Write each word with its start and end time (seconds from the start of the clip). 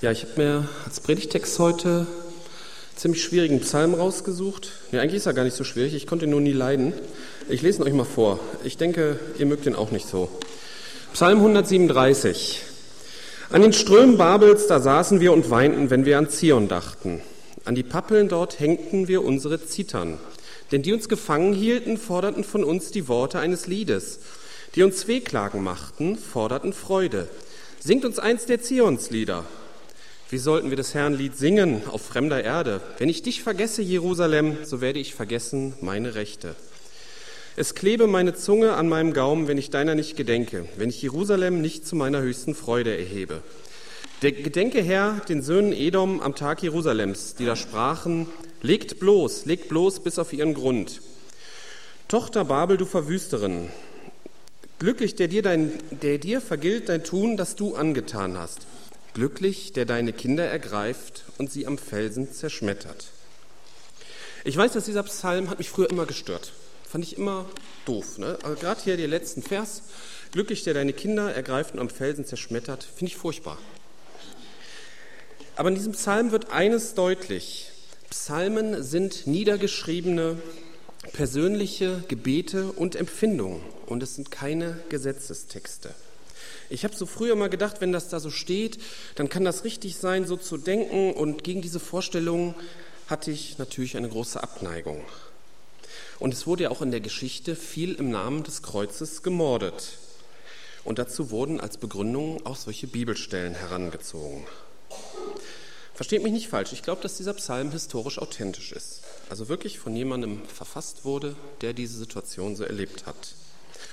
Ja, 0.00 0.12
ich 0.12 0.22
habe 0.22 0.32
mir 0.36 0.68
als 0.84 1.00
Predigtext 1.00 1.58
heute 1.58 2.06
ziemlich 2.94 3.20
schwierigen 3.20 3.58
Psalm 3.58 3.94
rausgesucht. 3.94 4.70
Ja, 4.92 5.00
eigentlich 5.00 5.16
ist 5.16 5.26
er 5.26 5.32
gar 5.32 5.42
nicht 5.42 5.56
so 5.56 5.64
schwierig, 5.64 5.92
ich 5.92 6.06
konnte 6.06 6.26
ihn 6.26 6.30
nur 6.30 6.40
nie 6.40 6.52
leiden. 6.52 6.92
Ich 7.48 7.62
lese 7.62 7.80
ihn 7.80 7.82
euch 7.82 7.92
mal 7.92 8.04
vor. 8.04 8.38
Ich 8.62 8.76
denke, 8.76 9.18
ihr 9.40 9.46
mögt 9.46 9.66
ihn 9.66 9.74
auch 9.74 9.90
nicht 9.90 10.06
so. 10.06 10.28
Psalm 11.14 11.38
137. 11.38 12.62
An 13.50 13.62
den 13.62 13.72
Strömen 13.72 14.16
Babels, 14.16 14.68
da 14.68 14.78
saßen 14.78 15.18
wir 15.18 15.32
und 15.32 15.50
weinten, 15.50 15.90
wenn 15.90 16.04
wir 16.04 16.18
an 16.18 16.30
Zion 16.30 16.68
dachten. 16.68 17.20
An 17.64 17.74
die 17.74 17.82
Pappeln 17.82 18.28
dort 18.28 18.60
hängten 18.60 19.08
wir 19.08 19.24
unsere 19.24 19.66
Zittern. 19.66 20.18
Denn 20.70 20.82
die 20.82 20.92
uns 20.92 21.08
gefangen 21.08 21.52
hielten, 21.54 21.96
forderten 21.96 22.44
von 22.44 22.62
uns 22.62 22.92
die 22.92 23.08
Worte 23.08 23.40
eines 23.40 23.66
Liedes. 23.66 24.20
Die 24.76 24.84
uns 24.84 25.08
Wehklagen 25.08 25.64
machten, 25.64 26.16
forderten 26.16 26.72
Freude. 26.72 27.26
Singt 27.80 28.04
uns 28.04 28.20
eins 28.20 28.46
der 28.46 28.62
Zionslieder. 28.62 29.44
Wie 30.30 30.36
sollten 30.36 30.68
wir 30.68 30.76
das 30.76 30.92
Herrn 30.92 31.14
Lied 31.14 31.38
singen 31.38 31.80
auf 31.88 32.02
fremder 32.02 32.44
Erde? 32.44 32.82
Wenn 32.98 33.08
ich 33.08 33.22
dich 33.22 33.42
vergesse, 33.42 33.80
Jerusalem, 33.80 34.58
so 34.62 34.82
werde 34.82 34.98
ich 34.98 35.14
vergessen 35.14 35.72
meine 35.80 36.16
Rechte. 36.16 36.54
Es 37.56 37.74
klebe 37.74 38.06
meine 38.06 38.34
Zunge 38.34 38.74
an 38.74 38.90
meinem 38.90 39.14
Gaumen, 39.14 39.48
wenn 39.48 39.56
ich 39.56 39.70
deiner 39.70 39.94
nicht 39.94 40.18
gedenke, 40.18 40.68
wenn 40.76 40.90
ich 40.90 41.00
Jerusalem 41.00 41.62
nicht 41.62 41.86
zu 41.86 41.96
meiner 41.96 42.20
höchsten 42.20 42.54
Freude 42.54 42.94
erhebe. 42.94 43.40
Der 44.20 44.32
Gedenke 44.32 44.82
Herr 44.82 45.22
den 45.30 45.40
Söhnen 45.40 45.72
Edom 45.72 46.20
am 46.20 46.34
Tag 46.34 46.62
Jerusalems, 46.62 47.34
die 47.36 47.46
da 47.46 47.56
sprachen, 47.56 48.26
legt 48.60 49.00
bloß, 49.00 49.46
legt 49.46 49.70
bloß 49.70 50.00
bis 50.00 50.18
auf 50.18 50.34
ihren 50.34 50.52
Grund. 50.52 51.00
Tochter 52.06 52.44
Babel, 52.44 52.76
du 52.76 52.84
Verwüsterin, 52.84 53.70
glücklich, 54.78 55.14
der 55.14 55.28
dir, 55.28 55.40
dein, 55.40 55.72
der 55.90 56.18
dir 56.18 56.42
vergilt 56.42 56.90
dein 56.90 57.02
Tun, 57.02 57.38
das 57.38 57.56
du 57.56 57.76
angetan 57.76 58.36
hast. 58.36 58.66
Glücklich, 59.18 59.72
der 59.72 59.84
deine 59.84 60.12
Kinder 60.12 60.44
ergreift 60.44 61.24
und 61.38 61.50
sie 61.50 61.66
am 61.66 61.76
Felsen 61.76 62.32
zerschmettert. 62.32 63.06
Ich 64.44 64.56
weiß, 64.56 64.74
dass 64.74 64.84
dieser 64.84 65.02
Psalm 65.02 65.50
hat 65.50 65.58
mich 65.58 65.70
früher 65.70 65.90
immer 65.90 66.06
gestört. 66.06 66.52
Fand 66.88 67.02
ich 67.02 67.18
immer 67.18 67.44
doof. 67.84 68.18
Ne? 68.18 68.38
Also 68.44 68.60
gerade 68.60 68.80
hier 68.80 68.96
der 68.96 69.08
letzten 69.08 69.42
Vers, 69.42 69.82
glücklich, 70.30 70.62
der 70.62 70.74
deine 70.74 70.92
Kinder 70.92 71.34
ergreift 71.34 71.74
und 71.74 71.80
am 71.80 71.90
Felsen 71.90 72.26
zerschmettert, 72.26 72.84
finde 72.84 73.10
ich 73.10 73.16
furchtbar. 73.16 73.58
Aber 75.56 75.68
in 75.68 75.74
diesem 75.74 75.94
Psalm 75.94 76.30
wird 76.30 76.52
eines 76.52 76.94
deutlich. 76.94 77.72
Psalmen 78.10 78.84
sind 78.84 79.26
niedergeschriebene 79.26 80.36
persönliche 81.12 82.04
Gebete 82.06 82.70
und 82.70 82.94
Empfindungen 82.94 83.62
und 83.86 84.00
es 84.00 84.14
sind 84.14 84.30
keine 84.30 84.78
Gesetzestexte. 84.90 85.92
Ich 86.70 86.84
habe 86.84 86.94
so 86.94 87.06
früher 87.06 87.34
mal 87.34 87.48
gedacht, 87.48 87.80
wenn 87.80 87.92
das 87.92 88.08
da 88.08 88.20
so 88.20 88.30
steht, 88.30 88.78
dann 89.14 89.28
kann 89.28 89.44
das 89.44 89.64
richtig 89.64 89.96
sein, 89.96 90.26
so 90.26 90.36
zu 90.36 90.58
denken. 90.58 91.12
Und 91.12 91.44
gegen 91.44 91.62
diese 91.62 91.80
Vorstellung 91.80 92.54
hatte 93.06 93.30
ich 93.30 93.58
natürlich 93.58 93.96
eine 93.96 94.08
große 94.08 94.42
Abneigung. 94.42 95.02
Und 96.18 96.34
es 96.34 96.46
wurde 96.46 96.64
ja 96.64 96.70
auch 96.70 96.82
in 96.82 96.90
der 96.90 97.00
Geschichte 97.00 97.56
viel 97.56 97.94
im 97.94 98.10
Namen 98.10 98.42
des 98.42 98.62
Kreuzes 98.62 99.22
gemordet. 99.22 99.92
Und 100.84 100.98
dazu 100.98 101.30
wurden 101.30 101.60
als 101.60 101.78
Begründung 101.78 102.44
auch 102.44 102.56
solche 102.56 102.86
Bibelstellen 102.86 103.54
herangezogen. 103.54 104.46
Versteht 105.94 106.22
mich 106.22 106.32
nicht 106.32 106.48
falsch, 106.48 106.72
ich 106.72 106.82
glaube, 106.82 107.02
dass 107.02 107.16
dieser 107.16 107.34
Psalm 107.34 107.72
historisch 107.72 108.18
authentisch 108.18 108.72
ist. 108.72 109.02
Also 109.30 109.48
wirklich 109.48 109.78
von 109.78 109.96
jemandem 109.96 110.42
verfasst 110.46 111.04
wurde, 111.04 111.34
der 111.60 111.72
diese 111.72 111.98
Situation 111.98 112.56
so 112.56 112.64
erlebt 112.64 113.06
hat. 113.06 113.34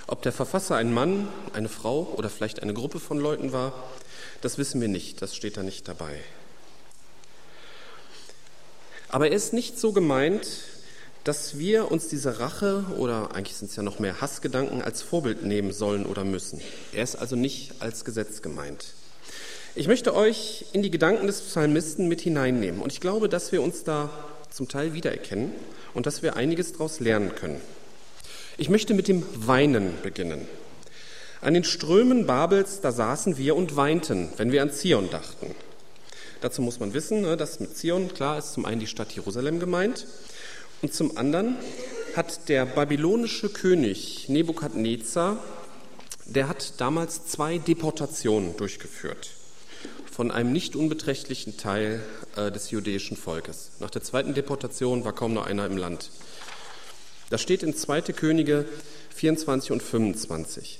Ob 0.07 0.21
der 0.21 0.31
Verfasser 0.31 0.75
ein 0.75 0.93
Mann, 0.93 1.27
eine 1.53 1.69
Frau 1.69 2.13
oder 2.15 2.29
vielleicht 2.29 2.61
eine 2.61 2.73
Gruppe 2.73 2.99
von 2.99 3.19
Leuten 3.19 3.51
war, 3.51 3.73
das 4.41 4.57
wissen 4.57 4.79
wir 4.79 4.87
nicht, 4.87 5.21
das 5.21 5.35
steht 5.35 5.57
da 5.57 5.63
nicht 5.63 5.87
dabei. 5.87 6.19
Aber 9.09 9.29
er 9.29 9.35
ist 9.35 9.53
nicht 9.53 9.79
so 9.79 9.93
gemeint, 9.93 10.45
dass 11.23 11.57
wir 11.57 11.91
uns 11.91 12.07
diese 12.07 12.39
Rache 12.39 12.85
oder 12.97 13.33
eigentlich 13.33 13.55
sind 13.55 13.71
es 13.71 13.75
ja 13.75 13.81
noch 13.81 13.97
mehr 13.97 14.21
Hassgedanken 14.21 14.83
als 14.83 15.01
Vorbild 15.01 15.43
nehmen 15.43 15.73
sollen 15.73 16.05
oder 16.05 16.23
müssen. 16.23 16.61
Er 16.93 17.03
ist 17.03 17.15
also 17.15 17.35
nicht 17.35 17.81
als 17.81 18.05
Gesetz 18.05 18.43
gemeint. 18.43 18.93
Ich 19.73 19.87
möchte 19.87 20.13
euch 20.13 20.65
in 20.71 20.83
die 20.83 20.91
Gedanken 20.91 21.25
des 21.25 21.41
Psalmisten 21.41 22.07
mit 22.07 22.21
hineinnehmen 22.21 22.79
und 22.81 22.93
ich 22.93 23.01
glaube, 23.01 23.27
dass 23.27 23.51
wir 23.51 23.63
uns 23.63 23.83
da 23.83 24.11
zum 24.51 24.67
Teil 24.67 24.93
wiedererkennen 24.93 25.51
und 25.95 26.05
dass 26.05 26.21
wir 26.21 26.35
einiges 26.35 26.73
daraus 26.73 26.99
lernen 26.99 27.33
können. 27.33 27.59
Ich 28.57 28.69
möchte 28.69 28.93
mit 28.93 29.09
dem 29.09 29.23
Weinen 29.35 29.93
beginnen. 30.01 30.47
An 31.41 31.53
den 31.53 31.65
Strömen 31.65 32.25
Babels, 32.25 32.79
da 32.79 32.93
saßen 32.93 33.37
wir 33.37 33.55
und 33.55 33.75
weinten, 33.75 34.29
wenn 34.37 34.53
wir 34.53 34.61
an 34.61 34.71
Zion 34.71 35.09
dachten. 35.09 35.53
Dazu 36.39 36.61
muss 36.61 36.79
man 36.79 36.93
wissen, 36.93 37.21
ne, 37.21 37.35
dass 37.35 37.59
mit 37.59 37.77
Zion, 37.77 38.13
klar, 38.13 38.37
ist 38.37 38.53
zum 38.53 38.65
einen 38.65 38.79
die 38.79 38.87
Stadt 38.87 39.11
Jerusalem 39.11 39.59
gemeint 39.59 40.07
und 40.81 40.93
zum 40.93 41.17
anderen 41.17 41.57
hat 42.15 42.47
der 42.47 42.65
babylonische 42.65 43.49
König 43.49 44.29
Nebukadnezar, 44.29 45.37
der 46.25 46.47
hat 46.47 46.79
damals 46.79 47.25
zwei 47.25 47.57
Deportationen 47.57 48.55
durchgeführt 48.55 49.31
von 50.15 50.31
einem 50.31 50.53
nicht 50.53 50.77
unbeträchtlichen 50.77 51.57
Teil 51.57 52.01
äh, 52.37 52.49
des 52.49 52.71
jüdischen 52.71 53.17
Volkes. 53.17 53.71
Nach 53.81 53.89
der 53.89 54.01
zweiten 54.01 54.33
Deportation 54.33 55.03
war 55.03 55.11
kaum 55.11 55.33
noch 55.33 55.45
einer 55.45 55.65
im 55.65 55.75
Land. 55.75 56.09
Das 57.29 57.41
steht 57.41 57.63
in 57.63 57.75
2. 57.75 58.01
Könige 58.13 58.65
24 59.15 59.71
und 59.71 59.81
25. 59.81 60.79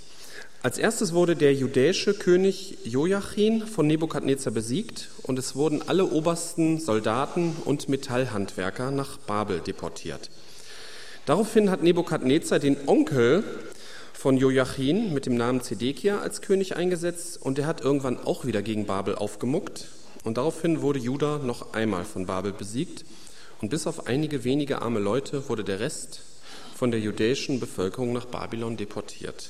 Als 0.62 0.78
erstes 0.78 1.14
wurde 1.14 1.36
der 1.36 1.54
judäische 1.54 2.14
König 2.14 2.78
Joachim 2.84 3.66
von 3.68 3.88
Nebukadnezar 3.88 4.54
besiegt 4.54 5.10
und 5.24 5.40
es 5.40 5.56
wurden 5.56 5.82
alle 5.88 6.06
obersten 6.06 6.80
Soldaten 6.80 7.56
und 7.66 7.90
Metallhandwerker 7.90 8.92
nach 8.92 9.18
Babel 9.18 9.60
deportiert. 9.60 10.30
Daraufhin 11.26 11.72
hat 11.72 11.82
Nebukadnezar 11.82 12.60
den 12.60 12.78
Onkel 12.88 13.44
von 14.14 14.38
Joachim 14.38 15.14
mit 15.14 15.26
dem 15.26 15.38
Namen 15.38 15.62
Zedekia 15.62 16.20
als 16.20 16.42
König 16.42 16.76
eingesetzt 16.76 17.42
und 17.42 17.58
er 17.58 17.66
hat 17.66 17.82
irgendwann 17.82 18.20
auch 18.20 18.46
wieder 18.46 18.62
gegen 18.62 18.86
Babel 18.86 19.16
aufgemuckt 19.16 19.88
und 20.24 20.38
daraufhin 20.38 20.82
wurde 20.82 21.00
Juda 21.00 21.40
noch 21.40 21.74
einmal 21.74 22.06
von 22.06 22.28
Babel 22.28 22.54
besiegt 22.54 23.06
und 23.62 23.70
bis 23.70 23.88
auf 23.88 24.08
einige 24.08 24.44
wenige 24.44 24.82
arme 24.82 25.00
Leute 25.00 25.50
wurde 25.50 25.64
der 25.64 25.80
Rest 25.80 26.22
von 26.76 26.92
der 26.92 27.00
jüdischen 27.00 27.60
Bevölkerung 27.60 28.14
nach 28.14 28.26
Babylon 28.26 28.78
deportiert. 28.78 29.50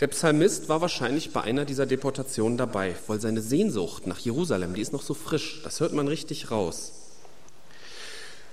Der 0.00 0.08
Psalmist 0.08 0.68
war 0.68 0.80
wahrscheinlich 0.80 1.32
bei 1.32 1.42
einer 1.42 1.64
dieser 1.64 1.86
Deportationen 1.86 2.58
dabei, 2.58 2.96
weil 3.06 3.20
seine 3.20 3.40
Sehnsucht 3.40 4.08
nach 4.08 4.18
Jerusalem, 4.18 4.74
die 4.74 4.80
ist 4.80 4.92
noch 4.92 5.02
so 5.02 5.14
frisch, 5.14 5.60
das 5.62 5.78
hört 5.78 5.92
man 5.92 6.08
richtig 6.08 6.50
raus. 6.50 6.92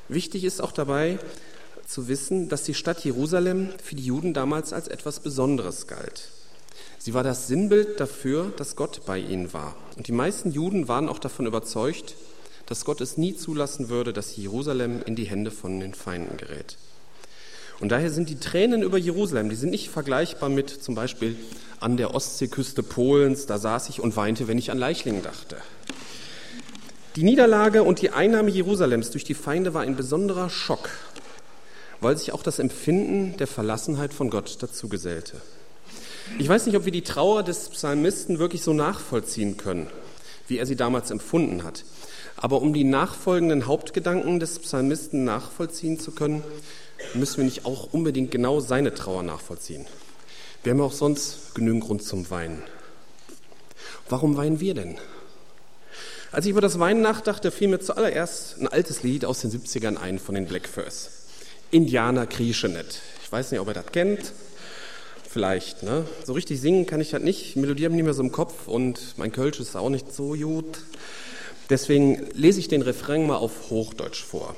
Wichtig 0.09 0.43
ist 0.43 0.61
auch 0.61 0.71
dabei 0.71 1.17
zu 1.88 2.07
wissen, 2.07 2.49
dass 2.49 2.63
die 2.63 2.75
Stadt 2.75 3.03
Jerusalem 3.03 3.69
für 3.83 3.95
die 3.95 4.05
Juden 4.05 4.35
damals 4.35 4.73
als 4.73 4.88
etwas 4.88 5.19
Besonderes 5.19 5.88
galt. 5.88 6.29
Sie 6.99 7.15
war 7.15 7.23
das 7.23 7.47
Sinnbild 7.47 7.99
dafür, 7.99 8.53
dass 8.57 8.75
Gott 8.75 9.01
bei 9.07 9.17
ihnen 9.17 9.53
war. 9.53 9.75
Und 9.97 10.07
die 10.07 10.11
meisten 10.11 10.51
Juden 10.51 10.88
waren 10.88 11.09
auch 11.09 11.19
davon 11.19 11.47
überzeugt, 11.47 12.13
dass 12.67 12.85
Gott 12.85 13.01
es 13.01 13.17
nie 13.17 13.35
zulassen 13.35 13.89
würde, 13.89 14.13
dass 14.13 14.35
Jerusalem 14.35 15.01
in 15.03 15.15
die 15.15 15.25
Hände 15.25 15.49
von 15.49 15.79
den 15.79 15.95
Feinden 15.95 16.38
gerät. 16.38 16.77
Und 17.79 17.90
daher 17.90 18.12
sind 18.12 18.29
die 18.29 18.40
Tränen 18.40 18.84
über 18.84 18.97
Jerusalem, 18.97 19.50
die 19.50 19.56
sind 19.56 19.69
nicht 19.69 19.90
vergleichbar 19.90 20.50
mit 20.50 20.69
zum 20.69 20.95
Beispiel 20.95 21.38
an 21.79 21.95
der 21.95 22.13
Ostseeküste 22.13 22.84
Polens, 22.84 23.45
da 23.45 23.57
saß 23.57 23.90
ich 23.90 24.01
und 24.01 24.17
weinte, 24.17 24.47
wenn 24.47 24.57
ich 24.57 24.72
an 24.72 24.78
Leichlingen 24.78 25.23
dachte. 25.23 25.57
Die 27.16 27.23
Niederlage 27.23 27.84
und 27.84 28.01
die 28.01 28.12
Einnahme 28.12 28.50
Jerusalems 28.50 29.12
durch 29.12 29.23
die 29.23 29.34
Feinde 29.34 29.73
war 29.73 29.81
ein 29.81 29.95
besonderer 29.95 30.50
Schock, 30.50 30.89
weil 32.01 32.18
sich 32.18 32.34
auch 32.34 32.44
das 32.44 32.59
Empfinden 32.59 33.38
der 33.38 33.47
Verlassenheit 33.47 34.13
von 34.13 34.29
Gott 34.29 34.57
dazu 34.62 34.89
gesellte. 34.89 35.38
Ich 36.38 36.47
weiß 36.47 36.66
nicht, 36.66 36.75
ob 36.75 36.85
wir 36.85 36.91
die 36.91 37.01
Trauer 37.01 37.44
des 37.44 37.69
Psalmisten 37.69 38.39
wirklich 38.39 38.62
so 38.62 38.73
nachvollziehen 38.73 39.57
können, 39.57 39.88
wie 40.47 40.57
er 40.57 40.66
sie 40.66 40.75
damals 40.75 41.12
empfunden 41.12 41.63
hat. 41.63 41.84
Aber 42.38 42.62
um 42.62 42.74
die 42.74 42.83
nachfolgenden 42.83 43.65
Hauptgedanken 43.65 44.39
des 44.39 44.59
Psalmisten 44.59 45.24
nachvollziehen 45.24 46.00
zu 46.00 46.12
können, 46.12 46.44
müssen 47.13 47.38
wir 47.38 47.46
nicht 47.46 47.66
auch 47.66 47.94
unbedingt 47.94 48.31
genau 48.31 48.60
seine 48.60 48.94
Trauer 48.94 49.24
nachvollziehen. 49.24 49.86
Wir 50.63 50.74
haben 50.74 50.81
auch 50.81 50.94
sonst 50.94 51.56
genügend 51.56 51.84
Grund 51.84 52.04
zum 52.04 52.30
Weinen. 52.30 52.62
Warum 54.10 54.38
weinen 54.38 54.60
wir 54.60 54.74
denn? 54.74 54.98
Als 56.31 56.46
ich 56.46 56.51
über 56.51 56.62
das 56.62 56.80
Weinen 56.80 57.01
nachdachte, 57.01 57.51
fiel 57.51 57.69
mir 57.69 57.80
zuallererst 57.80 58.60
ein 58.60 58.68
altes 58.68 59.04
Lied 59.04 59.25
aus 59.25 59.42
den 59.42 59.51
70ern 59.51 59.98
ein 59.98 60.19
von 60.19 60.36
den 60.36 60.46
Blackfurs. 60.46 61.10
Indianer 61.72 62.28
krieche 62.28 62.69
nicht. 62.69 63.01
Ich 63.24 63.31
weiß 63.31 63.51
nicht, 63.51 63.60
ob 63.60 63.68
ihr 63.68 63.74
das 63.74 63.92
kennt. 63.92 64.34
Vielleicht, 65.28 65.84
ne? 65.84 66.06
So 66.24 66.34
richtig 66.34 66.60
singen 66.60 66.88
kann 66.88 67.01
ich 67.01 67.12
das 67.12 67.22
nicht. 67.22 67.56
Die 67.56 67.60
Melodie 67.60 67.86
habe 67.86 67.94
ich 67.94 67.98
nicht 67.98 68.06
mehr 68.06 68.13
so 68.13 68.24
im 68.24 68.31
Kopf 68.31 68.68
und 68.68 69.18
mein 69.18 69.31
Kölsch 69.31 69.60
ist 69.60 69.75
auch 69.75 69.90
nicht 69.90 70.12
so 70.13 70.34
gut. 70.34 70.80
Deswegen 71.69 72.28
lese 72.34 72.60
ich 72.60 72.68
den 72.68 72.81
Refrain 72.81 73.28
mal 73.28 73.36
auf 73.36 73.69
Hochdeutsch 73.69 74.24
vor. 74.24 74.56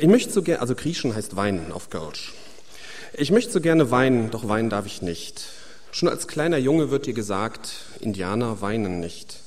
Ich 0.00 0.08
möchte 0.08 0.32
so 0.32 0.42
gerne, 0.42 0.62
also 0.62 0.74
kriechen 0.74 1.14
heißt 1.14 1.36
weinen 1.36 1.72
auf 1.72 1.90
Kölsch. 1.90 2.32
Ich 3.12 3.30
möchte 3.30 3.52
so 3.52 3.60
gerne 3.60 3.90
weinen, 3.90 4.30
doch 4.30 4.48
weinen 4.48 4.70
darf 4.70 4.86
ich 4.86 5.02
nicht. 5.02 5.44
Schon 5.92 6.08
als 6.08 6.26
kleiner 6.26 6.56
Junge 6.56 6.90
wird 6.90 7.04
dir 7.04 7.12
gesagt, 7.12 7.72
Indianer 8.00 8.62
weinen 8.62 9.00
nicht. 9.00 9.40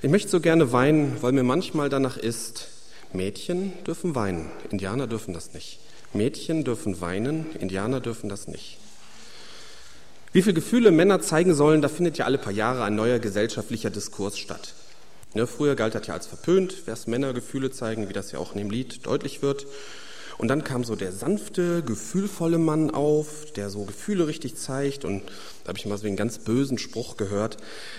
Ich 0.00 0.08
möchte 0.08 0.28
so 0.28 0.38
gerne 0.38 0.70
weinen, 0.70 1.16
weil 1.20 1.32
mir 1.32 1.42
manchmal 1.42 1.88
danach 1.88 2.16
ist, 2.16 2.68
Mädchen 3.12 3.72
dürfen 3.88 4.14
weinen, 4.14 4.52
Indianer 4.70 5.08
dürfen 5.08 5.34
das 5.34 5.52
nicht. 5.52 5.80
Mädchen 6.12 6.62
dürfen 6.62 7.00
weinen, 7.00 7.46
Indianer 7.58 7.98
dürfen 7.98 8.28
das 8.28 8.46
nicht. 8.46 8.78
Wie 10.30 10.42
viele 10.42 10.54
Gefühle 10.54 10.92
Männer 10.92 11.20
zeigen 11.22 11.54
sollen, 11.54 11.82
da 11.82 11.88
findet 11.88 12.18
ja 12.18 12.24
alle 12.24 12.38
paar 12.38 12.52
Jahre 12.52 12.84
ein 12.84 12.94
neuer 12.94 13.18
gesellschaftlicher 13.18 13.90
Diskurs 13.90 14.38
statt. 14.38 14.74
Ja, 15.34 15.46
früher 15.46 15.74
galt 15.74 15.94
das 15.94 16.06
ja 16.06 16.14
als 16.14 16.26
verpönt, 16.26 16.84
erst 16.86 17.06
Männer 17.06 17.34
Gefühle 17.34 17.70
zeigen, 17.70 18.08
wie 18.08 18.14
das 18.14 18.32
ja 18.32 18.38
auch 18.38 18.52
in 18.52 18.58
dem 18.58 18.70
Lied 18.70 19.06
deutlich 19.06 19.42
wird. 19.42 19.66
Und 20.38 20.46
dann 20.48 20.62
kam 20.62 20.84
so 20.84 20.94
der 20.94 21.10
sanfte, 21.10 21.82
gefühlvolle 21.82 22.58
Mann 22.58 22.90
auf, 22.90 23.52
der 23.56 23.70
so 23.70 23.84
Gefühle 23.84 24.28
richtig 24.28 24.56
zeigt. 24.56 25.04
Und 25.04 25.22
da 25.64 25.68
habe 25.68 25.78
ich 25.78 25.86
mal 25.86 25.98
so 25.98 26.06
einen 26.06 26.16
ganz 26.16 26.38
bösen 26.38 26.78
Spruch 26.78 27.16
gehört, 27.16 27.56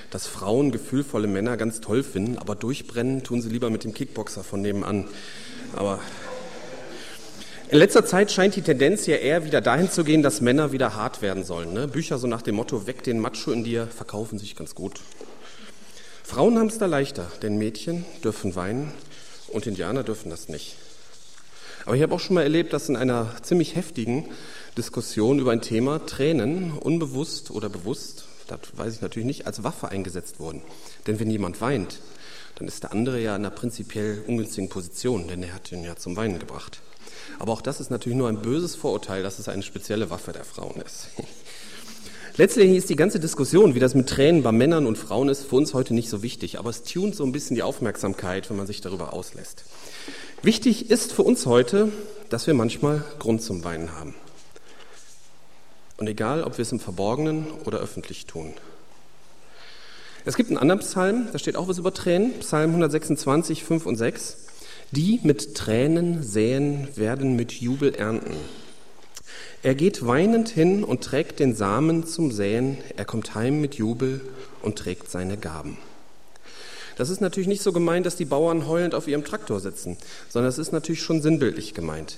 dass 0.10 0.26
Frauen 0.26 0.72
gefühlvolle 0.72 1.28
Männer 1.28 1.58
ganz 1.58 1.81
toll 1.81 2.02
finden, 2.02 2.38
aber 2.38 2.56
durchbrennen 2.56 3.24
tun 3.24 3.42
sie 3.42 3.50
lieber 3.50 3.70
mit 3.70 3.84
dem 3.84 3.94
Kickboxer 3.94 4.44
von 4.44 4.62
nebenan. 4.62 5.06
Aber 5.75 6.00
in 7.70 7.78
letzter 7.78 8.06
Zeit 8.06 8.32
scheint 8.32 8.56
die 8.56 8.62
Tendenz 8.62 9.06
ja 9.06 9.18
eher 9.18 9.46
wieder 9.46 9.60
dahin 9.60 9.92
zu 9.92 10.06
gehen, 10.06 10.24
dass 10.24 10.40
Männer 10.40 10.72
wieder 10.72 10.96
hart 10.96 11.22
werden 11.22 11.44
sollen. 11.44 11.74
Ne? 11.74 11.90
Bücher 11.90 12.18
so 12.18 12.25
nach 12.25 12.42
dem 12.42 12.56
Motto, 12.56 12.88
weg 12.88 13.04
den 13.04 13.20
Macho 13.20 13.52
in 13.52 13.66
dir, 13.66 13.86
verkaufen 13.86 14.40
sich 14.40 14.56
ganz 14.56 14.74
gut. 14.74 15.02
Frauen 16.30 16.60
haben 16.60 16.68
es 16.68 16.78
da 16.78 16.86
leichter, 16.86 17.26
denn 17.42 17.58
Mädchen 17.58 18.06
dürfen 18.24 18.56
weinen 18.56 18.94
und 19.48 19.66
Indianer 19.66 20.04
dürfen 20.04 20.30
das 20.30 20.48
nicht. 20.48 20.76
Aber 21.88 21.96
ich 21.96 22.04
habe 22.04 22.14
auch 22.14 22.20
schon 22.20 22.36
mal 22.36 22.44
erlebt, 22.44 22.72
dass 22.72 22.88
in 22.88 22.96
einer 22.96 23.36
ziemlich 23.42 23.76
heftigen 23.76 24.30
Diskussion 24.78 25.40
über 25.40 25.54
ein 25.54 25.64
Thema 25.64 26.06
Tränen 26.06 26.74
unbewusst 26.74 27.50
oder 27.50 27.68
bewusst, 27.68 28.26
das 28.46 28.60
weiß 28.74 28.94
ich 28.94 29.02
natürlich 29.02 29.26
nicht, 29.26 29.48
als 29.48 29.64
Waffe 29.64 29.90
eingesetzt 29.90 30.40
wurden. 30.40 30.62
Denn 31.08 31.20
wenn 31.20 31.31
jemand 31.31 31.62
weint, 31.62 31.98
dann 32.58 32.68
ist 32.68 32.84
der 32.84 32.92
andere 32.92 33.20
ja 33.20 33.36
in 33.36 33.44
einer 33.44 33.50
prinzipiell 33.50 34.24
ungünstigen 34.28 34.70
Position, 34.70 35.28
denn 35.28 35.42
er 35.42 35.56
hat 35.56 35.72
ihn 35.72 35.84
ja 35.84 35.96
zum 35.96 36.16
Weinen 36.16 36.38
gebracht. 36.38 36.80
Aber 37.40 37.54
auch 37.54 37.62
das 37.64 37.80
ist 37.80 37.90
natürlich 37.90 38.20
nur 38.20 38.30
ein 38.30 38.44
böses 38.44 38.75
Vorurteil, 38.75 39.24
dass 39.24 39.40
es 39.40 39.50
eine 39.50 39.64
spezielle 39.64 40.12
Waffe 40.12 40.32
der 40.32 40.46
Frauen 40.46 40.80
ist. 40.80 41.08
Letztlich 42.39 42.71
ist 42.71 42.89
die 42.89 42.95
ganze 42.95 43.19
Diskussion, 43.19 43.75
wie 43.75 43.81
das 43.81 43.95
mit 43.95 44.07
Tränen 44.07 44.44
bei 44.44 44.53
Männern 44.53 44.86
und 44.86 44.97
Frauen 44.97 45.27
ist, 45.27 45.44
für 45.44 45.57
uns 45.57 45.74
heute 45.74 45.94
nicht 45.94 46.09
so 46.09 46.24
wichtig. 46.24 46.57
Aber 46.57 46.69
es 46.69 46.83
tunt 46.83 47.13
so 47.13 47.25
ein 47.25 47.33
bisschen 47.33 47.57
die 47.57 47.63
Aufmerksamkeit, 47.63 48.50
wenn 48.50 48.56
man 48.56 48.65
sich 48.65 48.80
darüber 48.80 49.12
auslässt. 49.12 49.65
Wichtig 50.41 50.89
ist 50.89 51.12
für 51.12 51.24
uns 51.24 51.45
heute, 51.45 51.91
dass 52.30 52.47
wir 52.47 52.53
manchmal 52.53 53.03
Grund 53.19 53.41
zum 53.41 53.65
Weinen 53.65 53.91
haben. 53.91 54.15
Und 55.97 56.07
egal, 56.07 56.45
ob 56.45 56.57
wir 56.57 56.62
es 56.63 56.71
im 56.71 56.80
Verborgenen 56.80 57.45
oder 57.65 57.80
öffentlich 57.80 58.25
tun. 58.25 58.53
Es 60.24 60.38
gibt 60.38 60.50
einen 60.50 60.59
anderen 60.59 60.80
Psalm, 60.80 61.27
da 61.33 61.39
steht 61.39 61.57
auch 61.57 61.68
was 61.68 61.77
über 61.77 61.94
Tränen, 61.94 62.39
Psalm 62.39 62.69
126, 62.69 63.65
5 63.65 63.86
und 63.86 63.97
6. 63.97 64.38
Die 64.91 65.19
mit 65.24 65.56
Tränen 65.56 66.24
säen, 66.24 66.88
werden 66.95 67.36
mit 67.36 67.51
Jubel 67.51 67.94
ernten. 67.94 68.31
Er 69.63 69.75
geht 69.75 70.06
weinend 70.06 70.50
hin 70.50 70.83
und 70.83 71.03
trägt 71.03 71.39
den 71.39 71.56
Samen 71.56 72.06
zum 72.06 72.31
Säen. 72.31 72.77
Er 72.95 73.06
kommt 73.06 73.36
heim 73.36 73.62
mit 73.62 73.75
Jubel 73.75 74.21
und 74.62 74.77
trägt 74.77 75.09
seine 75.09 75.38
Gaben. 75.38 75.77
Das 76.97 77.09
ist 77.09 77.21
natürlich 77.21 77.47
nicht 77.47 77.62
so 77.62 77.71
gemeint, 77.71 78.06
dass 78.06 78.15
die 78.15 78.25
Bauern 78.25 78.68
heulend 78.68 78.95
auf 78.95 79.07
ihrem 79.07 79.24
Traktor 79.24 79.59
sitzen, 79.59 79.97
sondern 80.27 80.50
es 80.50 80.57
ist 80.57 80.71
natürlich 80.71 81.01
schon 81.01 81.21
sinnbildlich 81.21 81.74
gemeint. 81.74 82.18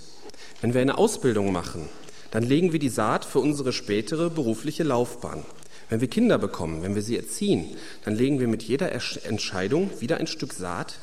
Wenn 0.61 0.73
wir 0.73 0.81
eine 0.81 0.97
Ausbildung 0.97 1.51
machen, 1.51 1.87
dann 2.31 2.43
legen 2.43 2.71
wir 2.71 2.79
die 2.79 2.89
Saat 2.89 3.25
für 3.25 3.39
unsere 3.39 3.73
spätere 3.73 4.29
berufliche 4.29 4.83
Laufbahn. 4.83 5.43
Wenn 5.89 6.01
wir 6.01 6.07
Kinder 6.07 6.37
bekommen, 6.37 6.83
wenn 6.83 6.95
wir 6.95 7.01
sie 7.01 7.17
erziehen, 7.17 7.75
dann 8.05 8.15
legen 8.15 8.39
wir 8.39 8.47
mit 8.47 8.63
jeder 8.63 8.91
Entscheidung 8.91 9.89
wieder 9.99 10.17
ein 10.17 10.27
Stück 10.27 10.53
Saat 10.53 10.99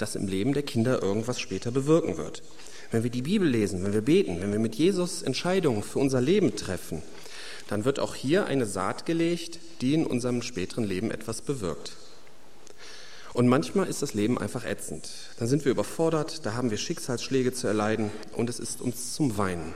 das 0.00 0.16
im 0.16 0.26
Leben 0.26 0.54
der 0.54 0.62
Kinder 0.62 1.02
irgendwas 1.02 1.40
später 1.40 1.70
bewirken 1.70 2.16
wird. 2.16 2.42
Wenn 2.90 3.04
wir 3.04 3.10
die 3.10 3.22
Bibel 3.22 3.48
lesen, 3.48 3.84
wenn 3.84 3.92
wir 3.92 4.00
beten, 4.00 4.40
wenn 4.40 4.52
wir 4.52 4.58
mit 4.58 4.74
Jesus 4.74 5.22
Entscheidungen 5.22 5.82
für 5.82 6.00
unser 6.00 6.20
Leben 6.20 6.56
treffen, 6.56 7.02
dann 7.68 7.84
wird 7.84 8.00
auch 8.00 8.16
hier 8.16 8.46
eine 8.46 8.66
Saat 8.66 9.06
gelegt, 9.06 9.60
die 9.80 9.94
in 9.94 10.06
unserem 10.06 10.42
späteren 10.42 10.84
Leben 10.84 11.12
etwas 11.12 11.40
bewirkt. 11.40 11.92
Und 13.32 13.46
manchmal 13.46 13.86
ist 13.86 14.02
das 14.02 14.14
Leben 14.14 14.38
einfach 14.38 14.64
ätzend. 14.64 15.08
Dann 15.38 15.46
sind 15.46 15.64
wir 15.64 15.70
überfordert, 15.70 16.44
da 16.44 16.54
haben 16.54 16.72
wir 16.72 16.78
Schicksalsschläge 16.78 17.52
zu 17.52 17.68
erleiden 17.68 18.10
und 18.32 18.50
es 18.50 18.58
ist 18.58 18.80
uns 18.80 19.14
zum 19.14 19.38
Weinen. 19.38 19.72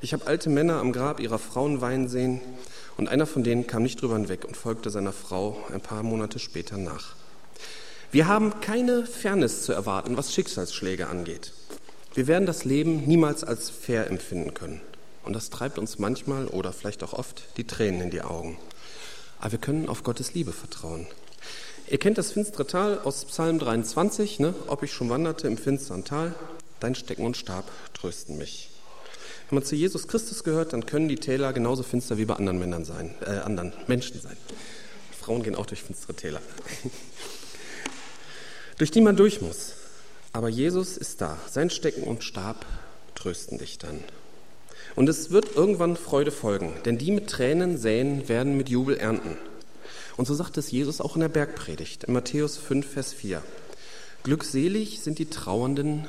Ich 0.00 0.12
habe 0.12 0.26
alte 0.26 0.50
Männer 0.50 0.80
am 0.80 0.92
Grab 0.92 1.20
ihrer 1.20 1.38
Frauen 1.38 1.80
weinen 1.80 2.08
sehen 2.08 2.40
und 2.96 3.08
einer 3.08 3.26
von 3.26 3.44
denen 3.44 3.68
kam 3.68 3.84
nicht 3.84 4.02
drüber 4.02 4.16
hinweg 4.16 4.44
und 4.44 4.56
folgte 4.56 4.90
seiner 4.90 5.12
Frau 5.12 5.64
ein 5.72 5.80
paar 5.80 6.02
Monate 6.02 6.40
später 6.40 6.76
nach. 6.76 7.14
Wir 8.10 8.26
haben 8.26 8.60
keine 8.60 9.06
Fairness 9.06 9.62
zu 9.62 9.72
erwarten, 9.72 10.16
was 10.16 10.34
Schicksalsschläge 10.34 11.06
angeht. 11.06 11.52
Wir 12.14 12.26
werden 12.26 12.44
das 12.44 12.64
Leben 12.64 13.06
niemals 13.06 13.42
als 13.42 13.70
fair 13.70 14.08
empfinden 14.08 14.52
können. 14.52 14.80
Und 15.24 15.34
das 15.34 15.50
treibt 15.50 15.78
uns 15.78 15.98
manchmal 15.98 16.46
oder 16.46 16.72
vielleicht 16.72 17.02
auch 17.02 17.14
oft 17.14 17.42
die 17.56 17.66
Tränen 17.66 18.02
in 18.02 18.10
die 18.10 18.22
Augen. 18.22 18.58
Aber 19.38 19.52
wir 19.52 19.58
können 19.58 19.88
auf 19.88 20.02
Gottes 20.02 20.34
Liebe 20.34 20.52
vertrauen. 20.52 21.06
Ihr 21.88 21.98
kennt 21.98 22.18
das 22.18 22.32
finstere 22.32 22.66
Tal 22.66 22.98
aus 23.00 23.24
Psalm 23.24 23.58
23, 23.58 24.40
ne? 24.40 24.54
ob 24.66 24.82
ich 24.82 24.92
schon 24.92 25.08
wanderte 25.10 25.46
im 25.46 25.56
finsteren 25.56 26.04
Tal, 26.04 26.34
dein 26.80 26.94
Stecken 26.94 27.24
und 27.24 27.36
Stab 27.36 27.70
trösten 27.94 28.36
mich. 28.36 28.70
Wenn 29.48 29.56
man 29.56 29.64
zu 29.64 29.74
Jesus 29.74 30.06
Christus 30.06 30.44
gehört, 30.44 30.72
dann 30.72 30.86
können 30.86 31.08
die 31.08 31.16
Täler 31.16 31.52
genauso 31.52 31.82
finster 31.82 32.18
wie 32.18 32.24
bei 32.24 32.34
anderen 32.34 32.58
Männern 32.58 32.84
sein, 32.84 33.14
äh, 33.26 33.38
anderen 33.38 33.72
Menschen 33.86 34.20
sein. 34.20 34.36
Frauen 35.18 35.42
gehen 35.42 35.54
auch 35.54 35.66
durch 35.66 35.82
finstere 35.82 36.14
Täler 36.14 36.40
durch 38.78 38.90
die 38.90 39.00
man 39.00 39.16
durch 39.16 39.40
muss. 39.40 39.74
Aber 40.32 40.48
Jesus 40.48 40.96
ist 40.96 41.20
da. 41.20 41.38
Sein 41.50 41.70
Stecken 41.70 42.04
und 42.04 42.24
Stab 42.24 42.64
trösten 43.14 43.58
dich 43.58 43.78
dann. 43.78 44.02
Und 44.94 45.08
es 45.08 45.30
wird 45.30 45.56
irgendwann 45.56 45.96
Freude 45.96 46.30
folgen, 46.30 46.72
denn 46.84 46.98
die 46.98 47.10
mit 47.10 47.28
Tränen 47.28 47.78
säen, 47.78 48.28
werden 48.28 48.56
mit 48.56 48.68
Jubel 48.68 48.96
ernten. 48.96 49.36
Und 50.16 50.26
so 50.26 50.34
sagt 50.34 50.58
es 50.58 50.70
Jesus 50.70 51.00
auch 51.00 51.16
in 51.16 51.20
der 51.20 51.28
Bergpredigt, 51.28 52.04
in 52.04 52.12
Matthäus 52.12 52.56
5, 52.58 52.86
Vers 52.86 53.12
4. 53.12 53.42
Glückselig 54.22 55.00
sind 55.00 55.18
die 55.18 55.30
Trauernden, 55.30 56.06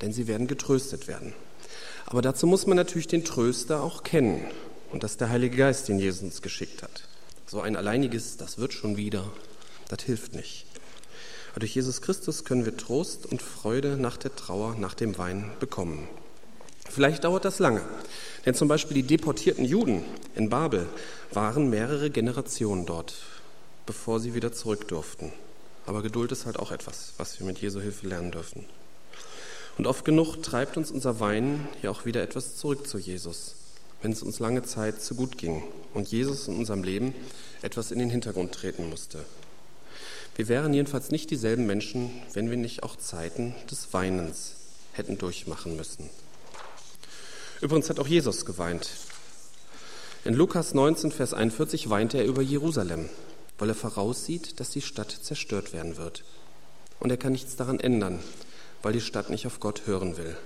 denn 0.00 0.12
sie 0.12 0.26
werden 0.26 0.46
getröstet 0.46 1.08
werden. 1.08 1.34
Aber 2.06 2.22
dazu 2.22 2.46
muss 2.46 2.66
man 2.66 2.76
natürlich 2.76 3.06
den 3.06 3.24
Tröster 3.24 3.82
auch 3.82 4.02
kennen. 4.02 4.44
Und 4.90 5.02
das 5.02 5.12
ist 5.12 5.20
der 5.20 5.30
Heilige 5.30 5.56
Geist, 5.56 5.88
den 5.88 5.98
Jesus 5.98 6.42
geschickt 6.42 6.82
hat. 6.82 7.04
So 7.46 7.60
ein 7.60 7.76
alleiniges, 7.76 8.36
das 8.36 8.58
wird 8.58 8.72
schon 8.72 8.96
wieder, 8.96 9.30
das 9.88 10.02
hilft 10.02 10.34
nicht. 10.34 10.66
Durch 11.58 11.74
Jesus 11.74 12.00
Christus 12.00 12.44
können 12.44 12.64
wir 12.64 12.76
Trost 12.76 13.26
und 13.26 13.42
Freude 13.42 13.96
nach 13.98 14.16
der 14.16 14.34
Trauer, 14.34 14.74
nach 14.78 14.94
dem 14.94 15.18
Wein 15.18 15.50
bekommen. 15.60 16.08
Vielleicht 16.88 17.24
dauert 17.24 17.44
das 17.44 17.58
lange, 17.58 17.82
denn 18.44 18.54
zum 18.54 18.68
Beispiel 18.68 18.94
die 18.94 19.02
deportierten 19.02 19.64
Juden 19.64 20.02
in 20.34 20.48
Babel 20.48 20.86
waren 21.30 21.70
mehrere 21.70 22.10
Generationen 22.10 22.86
dort, 22.86 23.14
bevor 23.86 24.18
sie 24.18 24.34
wieder 24.34 24.52
zurück 24.52 24.88
durften. 24.88 25.32
Aber 25.86 26.02
Geduld 26.02 26.32
ist 26.32 26.46
halt 26.46 26.58
auch 26.58 26.72
etwas, 26.72 27.12
was 27.18 27.38
wir 27.38 27.46
mit 27.46 27.58
Jesu 27.58 27.80
Hilfe 27.80 28.06
lernen 28.08 28.32
dürfen. 28.32 28.64
Und 29.78 29.86
oft 29.86 30.04
genug 30.04 30.42
treibt 30.42 30.76
uns 30.76 30.90
unser 30.90 31.20
Weinen 31.20 31.66
ja 31.82 31.90
auch 31.90 32.04
wieder 32.04 32.22
etwas 32.22 32.56
zurück 32.56 32.86
zu 32.86 32.98
Jesus, 32.98 33.54
wenn 34.00 34.12
es 34.12 34.22
uns 34.22 34.38
lange 34.38 34.62
Zeit 34.62 35.02
zu 35.02 35.14
gut 35.14 35.38
ging 35.38 35.62
und 35.94 36.08
Jesus 36.08 36.48
in 36.48 36.56
unserem 36.56 36.82
Leben 36.82 37.14
etwas 37.62 37.90
in 37.90 37.98
den 37.98 38.10
Hintergrund 38.10 38.52
treten 38.52 38.88
musste. 38.88 39.24
Wir 40.34 40.48
wären 40.48 40.72
jedenfalls 40.72 41.10
nicht 41.10 41.30
dieselben 41.30 41.66
Menschen, 41.66 42.10
wenn 42.32 42.48
wir 42.48 42.56
nicht 42.56 42.82
auch 42.82 42.96
Zeiten 42.96 43.54
des 43.70 43.92
Weinens 43.92 44.54
hätten 44.92 45.18
durchmachen 45.18 45.76
müssen. 45.76 46.08
Übrigens 47.60 47.90
hat 47.90 48.00
auch 48.00 48.06
Jesus 48.06 48.46
geweint. 48.46 48.90
In 50.24 50.34
Lukas 50.34 50.72
19, 50.72 51.12
Vers 51.12 51.34
41 51.34 51.90
weinte 51.90 52.16
er 52.16 52.24
über 52.24 52.40
Jerusalem, 52.40 53.10
weil 53.58 53.68
er 53.68 53.74
voraussieht, 53.74 54.58
dass 54.58 54.70
die 54.70 54.80
Stadt 54.80 55.10
zerstört 55.10 55.74
werden 55.74 55.98
wird. 55.98 56.24
Und 56.98 57.10
er 57.10 57.18
kann 57.18 57.32
nichts 57.32 57.56
daran 57.56 57.78
ändern, 57.78 58.20
weil 58.82 58.94
die 58.94 59.00
Stadt 59.00 59.28
nicht 59.28 59.46
auf 59.46 59.60
Gott 59.60 59.82
hören 59.86 60.16
will. 60.16 60.36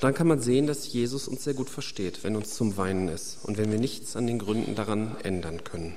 dann 0.00 0.14
kann 0.14 0.26
man 0.26 0.40
sehen, 0.40 0.66
dass 0.66 0.92
Jesus 0.92 1.28
uns 1.28 1.44
sehr 1.44 1.54
gut 1.54 1.70
versteht, 1.70 2.24
wenn 2.24 2.36
uns 2.36 2.54
zum 2.54 2.76
Weinen 2.76 3.08
ist 3.08 3.38
und 3.44 3.56
wenn 3.56 3.70
wir 3.70 3.78
nichts 3.78 4.16
an 4.16 4.26
den 4.26 4.38
Gründen 4.38 4.74
daran 4.74 5.16
ändern 5.22 5.64
können. 5.64 5.96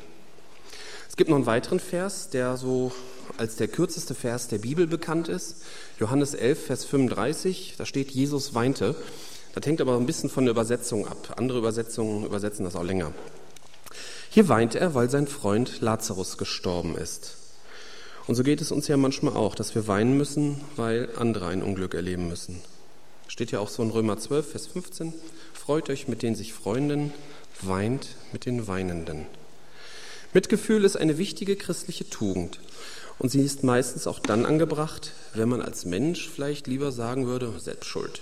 Es 1.10 1.16
gibt 1.16 1.30
noch 1.30 1.38
einen 1.38 1.46
weiteren 1.46 1.80
Vers, 1.80 2.30
der 2.30 2.58
so 2.58 2.92
als 3.38 3.56
der 3.56 3.68
kürzeste 3.68 4.16
Vers 4.16 4.48
der 4.48 4.60
Bibel 4.60 4.88
bekannt 4.88 5.28
ist. 5.28 5.58
Johannes 6.00 6.34
11, 6.34 6.66
Vers 6.66 6.86
35, 6.86 7.76
da 7.78 7.86
steht, 7.86 8.12
Jesus 8.12 8.54
weinte. 8.54 8.96
Das 9.54 9.66
hängt 9.66 9.82
aber 9.82 9.96
ein 9.96 10.06
bisschen 10.06 10.30
von 10.30 10.46
der 10.46 10.52
Übersetzung 10.52 11.08
ab. 11.08 11.36
Andere 11.38 11.60
Übersetzungen 11.60 12.26
übersetzen 12.26 12.66
das 12.66 12.76
auch 12.76 12.84
länger. 12.84 13.14
Hier 14.30 14.50
weint 14.50 14.76
er, 14.76 14.96
weil 14.96 15.10
sein 15.10 15.28
Freund 15.28 15.80
Lazarus 15.82 16.38
gestorben 16.38 16.98
ist. 16.98 17.38
Und 18.28 18.36
so 18.36 18.44
geht 18.44 18.60
es 18.60 18.72
uns 18.72 18.88
ja 18.88 18.98
manchmal 18.98 19.36
auch, 19.36 19.56
dass 19.56 19.76
wir 19.76 19.88
weinen 19.88 20.18
müssen, 20.18 20.62
weil 20.76 21.10
andere 21.16 21.48
ein 21.48 21.62
Unglück 21.62 21.94
erleben 21.94 22.28
müssen. 22.28 22.62
Steht 23.28 23.52
ja 23.52 23.60
auch 23.60 23.70
so 23.70 23.84
in 23.84 23.92
Römer 23.92 24.18
12, 24.18 24.52
Vers 24.52 24.68
15. 24.68 25.14
Freut 25.54 25.90
euch 25.90 26.08
mit 26.08 26.22
den 26.22 26.36
sich 26.36 26.54
Freunden, 26.54 27.14
weint 27.62 28.10
mit 28.34 28.46
den 28.46 28.68
Weinenden. 28.68 29.26
Mitgefühl 30.36 30.84
ist 30.84 30.98
eine 30.98 31.18
wichtige 31.18 31.56
christliche 31.56 32.10
Tugend. 32.10 32.60
Und 33.20 33.30
sie 33.30 33.40
ist 33.40 33.64
meistens 33.64 34.06
auch 34.06 34.20
dann 34.20 34.46
angebracht, 34.46 35.14
wenn 35.34 35.48
man 35.48 35.62
als 35.62 35.86
Mensch 35.86 36.30
vielleicht 36.30 36.68
lieber 36.68 36.92
sagen 36.92 37.26
würde, 37.26 37.58
selbst 37.58 37.88
schuld. 37.88 38.20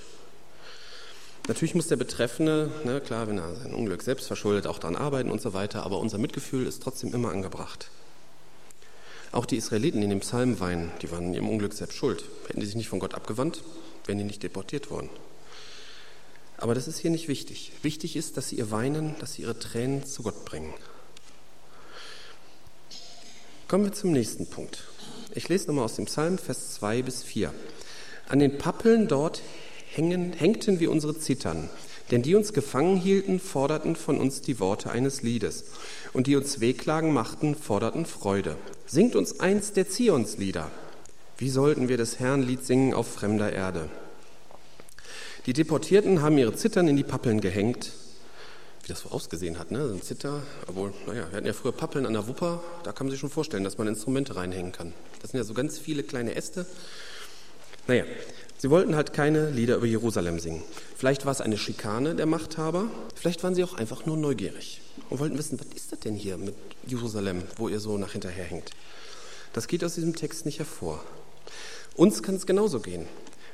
Natürlich 1.47 1.73
muss 1.73 1.87
der 1.87 1.95
Betreffende, 1.95 2.69
ne, 2.83 3.01
klar, 3.01 3.27
wenn 3.27 3.39
er 3.39 3.55
sein 3.55 3.73
Unglück 3.73 4.03
selbst 4.03 4.27
verschuldet, 4.27 4.67
auch 4.67 4.77
daran 4.77 4.95
arbeiten 4.95 5.31
und 5.31 5.41
so 5.41 5.53
weiter, 5.53 5.87
aber 5.87 5.97
unser 5.97 6.19
Mitgefühl 6.19 6.67
ist 6.67 6.83
trotzdem 6.83 7.11
immer 7.15 7.31
angebracht. 7.31 7.89
Auch 9.31 9.47
die 9.47 9.57
Israeliten 9.57 10.03
in 10.03 10.11
dem 10.11 10.19
Psalm 10.19 10.59
weinen, 10.59 10.91
die 11.01 11.09
waren 11.09 11.29
in 11.29 11.33
ihrem 11.33 11.49
Unglück 11.49 11.73
selbst 11.73 11.97
schuld. 11.97 12.25
Hätten 12.45 12.59
die 12.59 12.67
sich 12.67 12.75
nicht 12.75 12.89
von 12.89 12.99
Gott 12.99 13.15
abgewandt, 13.15 13.63
wären 14.05 14.19
die 14.19 14.23
nicht 14.23 14.43
deportiert 14.43 14.91
worden. 14.91 15.09
Aber 16.57 16.75
das 16.75 16.87
ist 16.87 16.99
hier 16.99 17.09
nicht 17.09 17.27
wichtig. 17.27 17.71
Wichtig 17.81 18.15
ist, 18.15 18.37
dass 18.37 18.49
sie 18.49 18.57
ihr 18.57 18.69
Weinen, 18.69 19.15
dass 19.17 19.33
sie 19.33 19.41
ihre 19.41 19.57
Tränen 19.57 20.05
zu 20.05 20.21
Gott 20.21 20.45
bringen. 20.45 20.75
Kommen 23.67 23.85
wir 23.85 23.93
zum 23.93 24.11
nächsten 24.11 24.45
Punkt. 24.45 24.83
Ich 25.33 25.47
lese 25.47 25.67
nochmal 25.67 25.85
aus 25.85 25.95
dem 25.95 26.05
Psalm, 26.05 26.37
Vers 26.37 26.73
2 26.75 27.01
bis 27.01 27.23
4. 27.23 27.53
An 28.27 28.39
den 28.39 28.57
Pappeln 28.57 29.07
dort 29.07 29.41
hängen, 29.89 30.33
hängten 30.33 30.79
wir 30.79 30.91
unsere 30.91 31.17
Zittern, 31.17 31.69
denn 32.11 32.21
die 32.21 32.35
uns 32.35 32.53
gefangen 32.53 32.97
hielten, 32.97 33.39
forderten 33.39 33.95
von 33.95 34.19
uns 34.19 34.41
die 34.41 34.59
Worte 34.59 34.91
eines 34.91 35.23
Liedes, 35.23 35.63
und 36.11 36.27
die 36.27 36.35
uns 36.35 36.59
Wehklagen 36.59 37.13
machten, 37.13 37.55
forderten 37.55 38.05
Freude. 38.05 38.57
Singt 38.85 39.15
uns 39.15 39.39
eins 39.39 39.71
der 39.71 39.89
Zionslieder. 39.89 40.69
Wie 41.37 41.49
sollten 41.49 41.87
wir 41.87 41.97
des 41.97 42.19
Herrn 42.19 42.43
Lied 42.43 42.65
singen 42.65 42.93
auf 42.93 43.07
fremder 43.07 43.53
Erde? 43.53 43.89
Die 45.45 45.53
Deportierten 45.53 46.21
haben 46.21 46.37
ihre 46.37 46.53
Zittern 46.53 46.89
in 46.89 46.97
die 46.97 47.03
Pappeln 47.03 47.39
gehängt, 47.39 47.93
wie 48.83 48.89
das 48.89 49.01
so 49.01 49.09
ausgesehen 49.09 49.57
hat, 49.59 49.71
ne? 49.71 49.87
So 49.87 49.93
ein 49.93 50.01
Zitter, 50.01 50.43
obwohl, 50.67 50.93
naja, 51.07 51.25
wir 51.29 51.37
hatten 51.37 51.47
ja 51.47 51.53
früher 51.53 51.71
Pappeln 51.71 52.05
an 52.05 52.13
der 52.13 52.27
Wupper, 52.27 52.61
da 52.83 52.91
kann 52.91 53.07
man 53.07 53.11
sich 53.11 53.19
schon 53.19 53.29
vorstellen, 53.29 53.63
dass 53.63 53.77
man 53.77 53.87
Instrumente 53.87 54.35
reinhängen 54.35 54.73
kann. 54.73 54.93
Das 55.21 55.31
sind 55.31 55.37
ja 55.37 55.45
so 55.45 55.53
ganz 55.53 55.79
viele 55.79 56.03
kleine 56.03 56.35
Äste. 56.35 56.65
Naja, 57.87 58.03
sie 58.57 58.69
wollten 58.69 58.95
halt 58.95 59.13
keine 59.13 59.49
Lieder 59.49 59.77
über 59.77 59.85
Jerusalem 59.85 60.39
singen. 60.39 60.63
Vielleicht 60.97 61.25
war 61.25 61.31
es 61.31 61.39
eine 61.39 61.57
Schikane 61.57 62.15
der 62.15 62.25
Machthaber, 62.25 62.89
vielleicht 63.15 63.43
waren 63.43 63.55
sie 63.55 63.63
auch 63.63 63.73
einfach 63.73 64.05
nur 64.05 64.17
neugierig 64.17 64.81
und 65.09 65.19
wollten 65.19 65.37
wissen, 65.37 65.59
was 65.59 65.67
ist 65.75 65.93
das 65.93 65.99
denn 65.99 66.15
hier 66.15 66.37
mit 66.37 66.55
Jerusalem, 66.85 67.43
wo 67.55 67.69
ihr 67.69 67.79
so 67.79 67.97
nach 67.97 68.11
hinterher 68.11 68.45
hängt. 68.45 68.71
Das 69.53 69.67
geht 69.67 69.83
aus 69.83 69.95
diesem 69.95 70.15
Text 70.15 70.45
nicht 70.45 70.59
hervor. 70.59 71.03
Uns 71.95 72.21
kann 72.21 72.35
es 72.35 72.45
genauso 72.45 72.79
gehen. 72.79 73.07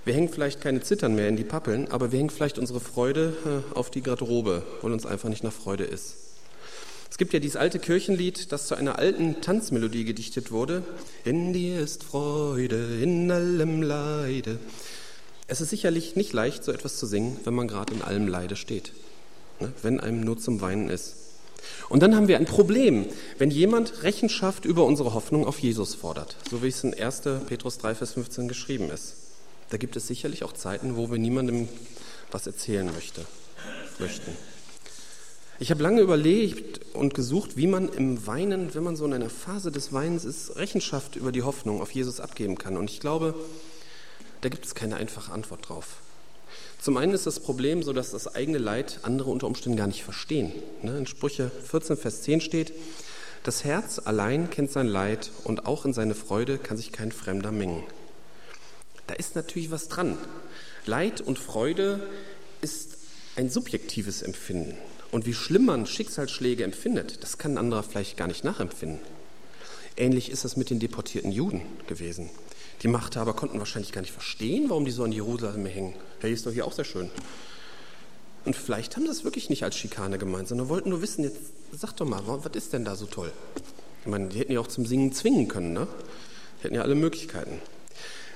Wir 0.10 0.16
hängen 0.16 0.30
vielleicht 0.30 0.60
keine 0.60 0.82
Zittern 0.82 1.14
mehr 1.14 1.30
in 1.30 1.38
die 1.38 1.44
Pappeln, 1.44 1.92
aber 1.92 2.12
wir 2.12 2.18
hängen 2.18 2.32
vielleicht 2.32 2.58
unsere 2.58 2.80
Freude 2.80 3.32
äh, 3.46 3.76
auf 3.78 3.92
die 3.92 4.02
Garderobe, 4.02 4.64
weil 4.82 4.92
uns 4.92 5.06
einfach 5.06 5.30
nicht 5.30 5.44
nach 5.44 5.54
Freude 5.54 5.84
ist. 5.84 6.16
Es 7.12 7.20
gibt 7.20 7.32
ja 7.32 7.38
dieses 7.38 7.56
alte 7.56 7.78
Kirchenlied, 7.78 8.52
das 8.52 8.66
zu 8.66 8.74
einer 8.74 8.98
alten 8.98 9.40
Tanzmelodie 9.42 10.06
gedichtet 10.06 10.52
wurde. 10.52 10.82
In 11.26 11.54
dir 11.54 11.80
ist 11.80 12.04
Freude, 12.04 13.00
in 13.00 13.30
allem 13.30 13.84
Leide. 13.84 14.58
Es 15.46 15.62
ist 15.62 15.70
sicherlich 15.70 16.16
nicht 16.16 16.34
leicht, 16.34 16.64
so 16.64 16.72
etwas 16.72 16.98
zu 16.98 17.06
singen, 17.06 17.40
wenn 17.44 17.54
man 17.54 17.68
gerade 17.68 17.94
in 17.94 18.02
allem 18.02 18.28
Leide 18.28 18.56
steht, 18.56 18.94
ne? 19.60 19.72
wenn 19.84 20.00
einem 20.00 20.22
nur 20.22 20.40
zum 20.40 20.60
Weinen 20.60 20.90
ist. 20.90 21.18
Und 21.88 22.02
dann 22.02 22.16
haben 22.16 22.28
wir 22.28 22.38
ein 22.38 22.46
Problem, 22.46 23.06
wenn 23.38 23.52
jemand 23.52 24.02
Rechenschaft 24.02 24.66
über 24.66 24.86
unsere 24.86 25.14
Hoffnung 25.14 25.46
auf 25.46 25.60
Jesus 25.60 25.94
fordert, 25.94 26.36
so 26.50 26.64
wie 26.64 26.70
es 26.70 26.84
in 26.84 27.00
1. 27.00 27.22
Petrus 27.48 27.78
3, 27.78 27.94
Vers 27.94 28.14
15 28.14 28.48
geschrieben 28.48 28.90
ist. 28.90 29.29
Da 29.70 29.78
gibt 29.78 29.96
es 29.96 30.08
sicherlich 30.08 30.44
auch 30.44 30.54
Zeiten, 30.54 30.96
wo 30.96 31.12
wir 31.12 31.18
niemandem 31.18 31.68
was 32.32 32.48
erzählen 32.48 32.92
möchte, 32.92 33.26
möchten. 34.00 34.32
Ich 35.62 35.72
habe 35.72 35.84
lange 35.84 36.02
überlegt 36.02 36.80
und 36.94 37.14
gesucht, 37.14 37.58
wie 37.58 37.68
man 37.68 37.90
im 37.90 38.26
Weinen, 38.26 38.74
wenn 38.74 38.84
man 38.84 38.96
so 38.96 39.06
in 39.06 39.14
einer 39.14 39.30
Phase 39.30 39.72
des 39.72 39.92
Weinens 39.92 40.24
ist, 40.24 40.56
Rechenschaft 40.56 41.18
über 41.18 41.34
die 41.34 41.44
Hoffnung 41.44 41.82
auf 41.82 41.92
Jesus 41.92 42.22
abgeben 42.22 42.58
kann. 42.58 42.78
Und 42.78 42.90
ich 42.90 43.02
glaube, 43.02 43.36
da 44.42 44.48
gibt 44.48 44.66
es 44.66 44.74
keine 44.74 44.96
einfache 44.96 45.34
Antwort 45.34 45.68
drauf. 45.68 45.98
Zum 46.82 46.96
einen 46.96 47.14
ist 47.14 47.26
das 47.26 47.42
Problem 47.42 47.84
so, 47.84 47.92
dass 47.92 48.12
das 48.12 48.34
eigene 48.34 48.58
Leid 48.58 49.00
andere 49.04 49.30
unter 49.30 49.48
Umständen 49.48 49.78
gar 49.78 49.88
nicht 49.88 50.04
verstehen. 50.04 50.54
Ne, 50.82 50.98
in 50.98 51.08
Sprüche 51.08 51.52
14, 51.66 51.98
Vers 51.98 52.22
10 52.22 52.40
steht, 52.40 52.72
das 53.44 53.66
Herz 53.66 54.00
allein 54.00 54.50
kennt 54.50 54.72
sein 54.72 54.88
Leid 54.88 55.30
und 55.44 55.66
auch 55.66 55.84
in 55.84 55.94
seine 55.94 56.16
Freude 56.16 56.58
kann 56.58 56.78
sich 56.78 56.94
kein 56.94 57.12
Fremder 57.12 57.52
mengen. 57.52 57.84
Da 59.10 59.16
ist 59.16 59.36
natürlich 59.36 59.72
was 59.72 59.88
dran. 59.88 60.20
Leid 60.86 61.20
und 61.20 61.40
Freude 61.40 62.00
ist 62.62 62.96
ein 63.36 63.50
subjektives 63.50 64.22
Empfinden. 64.22 64.78
Und 65.10 65.26
wie 65.26 65.34
schlimm 65.34 65.66
man 65.66 65.88
Schicksalsschläge 65.88 66.64
empfindet, 66.64 67.24
das 67.24 67.40
kann 67.40 67.54
ein 67.54 67.58
anderer 67.58 67.82
vielleicht 67.82 68.18
gar 68.18 68.28
nicht 68.28 68.44
nachempfinden. 68.44 69.00
Ähnlich 69.98 70.30
ist 70.30 70.46
es 70.46 70.58
mit 70.58 70.70
den 70.70 70.78
deportierten 70.78 71.32
Juden 71.32 71.62
gewesen. 71.88 72.30
Die 72.84 72.88
Machthaber 72.88 73.34
konnten 73.34 73.58
wahrscheinlich 73.58 73.94
gar 73.94 74.02
nicht 74.02 74.14
verstehen, 74.14 74.70
warum 74.70 74.86
die 74.86 74.92
so 74.92 75.04
an 75.04 75.12
Jerusalem 75.12 75.66
hängen. 75.66 75.96
Hey, 76.20 76.32
ist 76.32 76.46
doch 76.46 76.52
hier 76.52 76.68
auch 76.68 76.74
sehr 76.74 76.86
schön. 76.86 77.10
Und 78.46 78.56
vielleicht 78.56 78.96
haben 78.96 79.06
sie 79.06 79.12
es 79.12 79.24
wirklich 79.24 79.50
nicht 79.50 79.64
als 79.64 79.76
Schikane 79.76 80.20
gemeint, 80.20 80.50
sondern 80.50 80.70
wollten 80.70 80.92
nur 80.92 81.02
wissen, 81.02 81.24
jetzt 81.24 81.40
sag 81.72 81.94
doch 81.94 82.06
mal, 82.06 82.22
was 82.28 82.56
ist 82.56 82.74
denn 82.74 82.86
da 82.86 82.96
so 82.96 83.08
toll? 83.08 83.32
Ich 84.02 84.08
meine, 84.08 84.28
die 84.30 84.38
hätten 84.38 84.52
ja 84.52 84.60
auch 84.60 84.68
zum 84.68 84.86
Singen 84.86 85.14
zwingen 85.14 85.48
können, 85.48 85.74
ne? 85.74 85.88
Die 86.60 86.66
hätten 86.66 86.76
ja 86.76 86.84
alle 86.84 86.94
Möglichkeiten. 86.94 87.60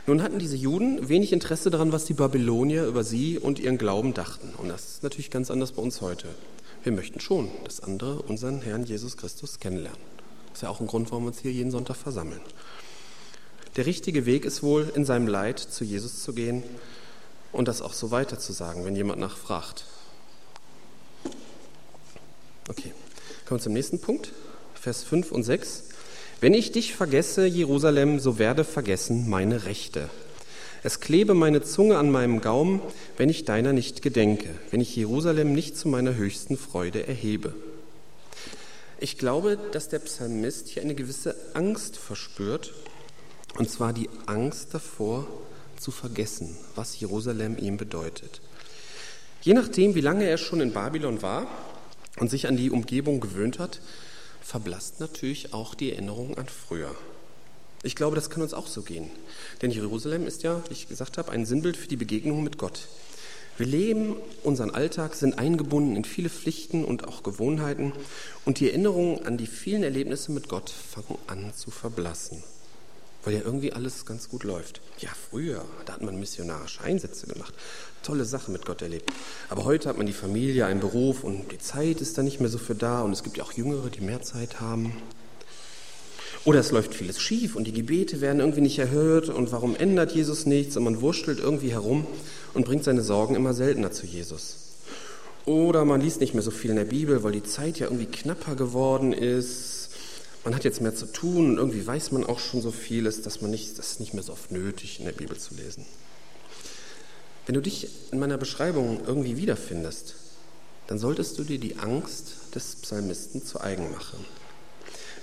Nun 0.06 0.22
hatten 0.22 0.38
diese 0.38 0.58
Juden 0.58 1.08
wenig 1.08 1.32
Interesse 1.32 1.70
daran, 1.70 1.94
was 1.94 2.04
die 2.04 2.14
Babylonier 2.14 2.86
über 2.86 3.06
sie 3.06 3.40
und 3.40 3.58
ihren 3.58 3.78
Glauben 3.78 4.14
dachten. 4.14 4.54
Und 4.58 4.68
das 4.68 4.96
ist 4.96 5.04
natürlich 5.04 5.32
ganz 5.32 5.50
anders 5.50 5.72
bei 5.72 5.82
uns 5.82 6.02
heute. 6.02 6.28
Wir 6.84 6.92
möchten 6.92 7.22
schon, 7.22 7.50
dass 7.64 7.80
andere 7.80 8.22
unseren 8.22 8.62
Herrn 8.62 8.84
Jesus 8.84 9.16
Christus 9.16 9.60
kennenlernen. 9.62 10.02
Das 10.48 10.58
ist 10.58 10.62
ja 10.64 10.70
auch 10.70 10.82
ein 10.82 10.88
Grund, 10.88 11.10
warum 11.12 11.24
wir 11.24 11.28
uns 11.30 11.40
hier 11.40 11.54
jeden 11.54 11.72
Sonntag 11.72 11.96
versammeln. 11.96 12.42
Der 13.78 13.86
richtige 13.86 14.26
Weg 14.26 14.44
ist 14.44 14.62
wohl, 14.62 14.92
in 14.94 15.06
seinem 15.06 15.28
Leid 15.28 15.58
zu 15.60 15.86
Jesus 15.86 16.22
zu 16.22 16.34
gehen 16.34 16.64
und 17.54 17.70
das 17.70 17.82
auch 17.82 17.94
so 17.94 18.12
weiter 18.12 18.38
zu 18.38 18.52
sagen, 18.52 18.84
wenn 18.84 18.98
jemand 18.98 19.22
nachfragt. 19.22 19.86
Okay, 22.68 22.92
kommen 23.46 23.60
wir 23.60 23.64
zum 23.64 23.74
nächsten 23.74 24.00
Punkt, 24.00 24.34
Vers 24.76 25.04
5 25.04 25.32
und 25.32 25.44
6. 25.44 25.86
Wenn 26.44 26.54
ich 26.54 26.74
dich 26.74 26.94
vergesse, 26.94 27.46
Jerusalem, 27.46 28.20
so 28.20 28.38
werde 28.38 28.66
vergessen 28.66 29.30
meine 29.30 29.64
Rechte. 29.64 30.10
Es 30.84 31.00
klebe 31.00 31.36
meine 31.36 31.62
Zunge 31.62 31.98
an 31.98 32.12
meinem 32.12 32.42
Gaumen, 32.42 32.82
wenn 33.16 33.30
ich 33.30 33.46
deiner 33.46 33.72
nicht 33.72 34.02
gedenke, 34.02 34.50
wenn 34.70 34.82
ich 34.82 34.94
Jerusalem 34.94 35.54
nicht 35.54 35.78
zu 35.78 35.88
meiner 35.88 36.16
höchsten 36.16 36.58
Freude 36.58 37.08
erhebe. 37.08 37.54
Ich 39.00 39.18
glaube, 39.18 39.58
dass 39.72 39.88
der 39.88 40.00
Psalmist 40.00 40.68
hier 40.68 40.84
eine 40.84 40.96
gewisse 40.96 41.34
Angst 41.54 41.96
verspürt, 41.96 42.74
und 43.58 43.70
zwar 43.70 43.94
die 43.94 44.10
Angst 44.26 44.74
davor, 44.74 45.26
zu 45.80 45.92
vergessen, 45.92 46.58
was 46.76 47.00
Jerusalem 47.00 47.58
ihm 47.58 47.78
bedeutet. 47.78 48.42
Je 49.44 49.54
nachdem, 49.54 49.96
wie 49.96 50.02
lange 50.02 50.26
er 50.26 50.38
schon 50.38 50.60
in 50.60 50.74
Babylon 50.74 51.22
war 51.22 51.48
und 52.20 52.30
sich 52.30 52.48
an 52.50 52.58
die 52.58 52.70
Umgebung 52.70 53.22
gewöhnt 53.22 53.60
hat, 53.60 53.80
verblasst 54.44 55.00
natürlich 55.00 55.54
auch 55.54 55.74
die 55.74 55.92
Erinnerung 55.92 56.38
an 56.38 56.48
früher. 56.48 56.94
Ich 57.82 57.96
glaube, 57.96 58.16
das 58.16 58.30
kann 58.30 58.42
uns 58.42 58.54
auch 58.54 58.68
so 58.68 58.82
gehen. 58.82 59.10
Denn 59.62 59.72
Jerusalem 59.72 60.26
ist 60.26 60.44
ja, 60.44 60.62
wie 60.68 60.74
ich 60.74 60.88
gesagt 60.88 61.18
habe, 61.18 61.32
ein 61.32 61.46
Sinnbild 61.46 61.76
für 61.76 61.88
die 61.88 61.98
Begegnung 61.98 62.44
mit 62.44 62.58
Gott. 62.58 62.88
Wir 63.58 63.68
leben 63.68 64.16
unseren 64.44 64.72
Alltag, 64.72 65.14
sind 65.14 65.38
eingebunden 65.38 65.96
in 65.96 66.06
viele 66.06 66.30
Pflichten 66.30 66.84
und 66.84 67.08
auch 67.08 67.22
Gewohnheiten 67.22 67.94
und 68.46 68.60
die 68.60 68.70
Erinnerungen 68.70 69.26
an 69.26 69.38
die 69.38 69.46
vielen 69.48 69.84
Erlebnisse 69.84 70.32
mit 70.32 70.50
Gott 70.50 70.72
fangen 70.72 71.20
an 71.28 71.54
zu 71.54 71.70
verblassen, 71.70 72.44
weil 73.24 73.34
ja 73.34 73.42
irgendwie 73.42 73.74
alles 73.74 74.06
ganz 74.06 74.30
gut 74.30 74.44
läuft. 74.44 74.82
Ja, 75.00 75.10
früher, 75.30 75.64
da 75.86 75.94
hat 75.94 76.02
man 76.02 76.20
missionarische 76.20 76.82
Einsätze 76.82 77.28
gemacht 77.28 77.54
tolle 78.04 78.26
Sachen 78.26 78.54
mit 78.54 78.66
Gott 78.66 78.82
erlebt. 78.82 79.12
Aber 79.50 79.66
heute 79.66 79.90
hat 79.90 79.98
man 79.98 80.06
die 80.06 80.14
Familie, 80.14 80.66
einen 80.66 80.80
Beruf 80.80 81.24
und 81.24 81.52
die 81.52 81.58
Zeit 81.58 82.02
ist 82.02 82.18
da 82.18 82.24
nicht 82.24 82.40
mehr 82.40 82.50
so 82.50 82.58
für 82.58 82.76
da. 82.76 83.02
Und 83.02 83.12
es 83.14 83.24
gibt 83.24 83.38
ja 83.38 83.44
auch 83.44 83.54
Jüngere, 83.54 83.90
die 83.90 84.02
mehr 84.02 84.22
Zeit 84.22 84.60
haben. 84.60 84.94
Oder 86.46 86.60
es 86.60 86.72
läuft 86.72 86.94
vieles 86.94 87.22
schief 87.22 87.56
und 87.56 87.66
die 87.66 87.72
Gebete 87.72 88.20
werden 88.20 88.42
irgendwie 88.42 88.62
nicht 88.62 88.78
erhört. 88.78 89.30
Und 89.30 89.52
warum 89.52 89.76
ändert 89.76 90.12
Jesus 90.12 90.46
nichts? 90.46 90.76
Und 90.76 90.84
man 90.84 91.02
wurschtelt 91.02 91.40
irgendwie 91.40 91.72
herum 91.72 92.06
und 92.54 92.66
bringt 92.66 92.84
seine 92.84 93.02
Sorgen 93.02 93.36
immer 93.36 93.54
seltener 93.54 93.92
zu 93.92 94.06
Jesus. 94.06 94.58
Oder 95.46 95.86
man 95.86 96.02
liest 96.02 96.20
nicht 96.20 96.34
mehr 96.34 96.44
so 96.44 96.52
viel 96.52 96.72
in 96.72 96.78
der 96.78 96.86
Bibel, 96.86 97.24
weil 97.24 97.34
die 97.34 97.44
Zeit 97.44 97.80
ja 97.80 97.88
irgendwie 97.88 98.06
knapper 98.06 98.56
geworden 98.56 99.14
ist. 99.14 99.73
Man 100.44 100.56
hat 100.56 100.66
jetzt 100.66 100.82
mehr 100.82 100.94
zu 100.94 101.06
tun 101.06 101.52
und 101.52 101.58
irgendwie 101.58 101.86
weiß 101.86 102.12
man 102.12 102.26
auch 102.26 102.40
schon 102.40 102.62
so 102.62 102.72
vieles, 102.72 103.22
dass 103.22 103.42
man 103.42 103.52
nicht, 103.52 103.78
das 103.80 103.92
ist 103.92 104.00
nicht 104.00 104.14
mehr 104.14 104.24
so 104.24 104.34
oft 104.34 104.52
nötig, 104.52 105.00
in 105.00 105.06
der 105.06 105.14
Bibel 105.14 105.38
zu 105.38 105.56
lesen. 105.56 105.86
Wenn 107.46 107.56
du 107.56 107.62
dich 107.62 107.88
in 108.12 108.20
meiner 108.20 108.38
Beschreibung 108.38 109.02
irgendwie 109.06 109.38
wiederfindest, 109.38 110.16
dann 110.88 111.00
solltest 111.00 111.40
du 111.40 111.44
dir 111.44 111.60
die 111.60 111.78
Angst 111.78 112.34
des 112.56 112.76
Psalmisten 112.76 113.44
zu 113.46 113.62
eigen 113.62 113.92
machen. 113.92 114.26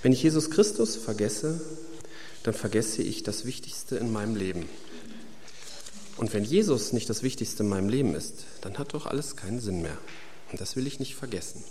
Wenn 0.01 0.11
ich 0.11 0.23
Jesus 0.23 0.49
Christus 0.49 0.95
vergesse, 0.95 1.61
dann 2.43 2.55
vergesse 2.55 3.03
ich 3.03 3.21
das 3.21 3.45
Wichtigste 3.45 3.97
in 3.97 4.11
meinem 4.11 4.35
Leben. 4.35 4.67
Und 6.17 6.33
wenn 6.33 6.43
Jesus 6.43 6.93
nicht 6.93 7.09
das 7.09 7.21
Wichtigste 7.21 7.63
in 7.63 7.69
meinem 7.69 7.89
Leben 7.89 8.15
ist, 8.15 8.45
dann 8.61 8.77
hat 8.79 8.93
doch 8.93 9.05
alles 9.05 9.35
keinen 9.35 9.59
Sinn 9.59 9.81
mehr. 9.81 9.97
Und 10.51 10.59
das 10.59 10.75
will 10.75 10.87
ich 10.87 10.99
nicht 10.99 11.15
vergessen. 11.15 11.63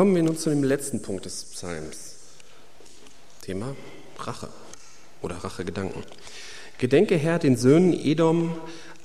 Kommen 0.00 0.14
wir 0.14 0.22
nun 0.22 0.38
zu 0.38 0.48
dem 0.48 0.64
letzten 0.64 1.02
Punkt 1.02 1.26
des 1.26 1.44
Psalms. 1.44 2.14
Thema 3.42 3.76
Rache 4.18 4.48
oder 5.20 5.36
Rachegedanken. 5.36 6.02
Gedenke 6.78 7.18
Herr 7.18 7.38
den 7.38 7.58
Söhnen 7.58 7.92
Edom 7.92 8.54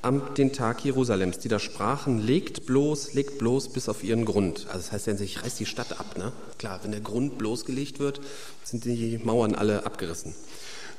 am 0.01 0.33
den 0.35 0.53
Tag 0.53 0.85
Jerusalems, 0.85 1.39
die 1.39 1.49
da 1.49 1.59
sprachen, 1.59 2.25
legt 2.25 2.65
bloß, 2.65 3.13
legt 3.13 3.39
bloß 3.39 3.73
bis 3.73 3.89
auf 3.89 4.05
ihren 4.05 4.23
Grund. 4.23 4.67
Also 4.67 4.77
das 4.77 4.93
heißt 4.93 5.07
ja, 5.07 5.15
ich 5.15 5.43
reiß 5.43 5.55
die 5.55 5.65
Stadt 5.65 5.99
ab. 5.99 6.17
Ne? 6.17 6.31
Klar, 6.59 6.79
wenn 6.83 6.91
der 6.91 7.01
Grund 7.01 7.37
bloßgelegt 7.37 7.99
wird, 7.99 8.21
sind 8.63 8.85
die 8.85 9.19
Mauern 9.21 9.53
alle 9.53 9.85
abgerissen. 9.85 10.33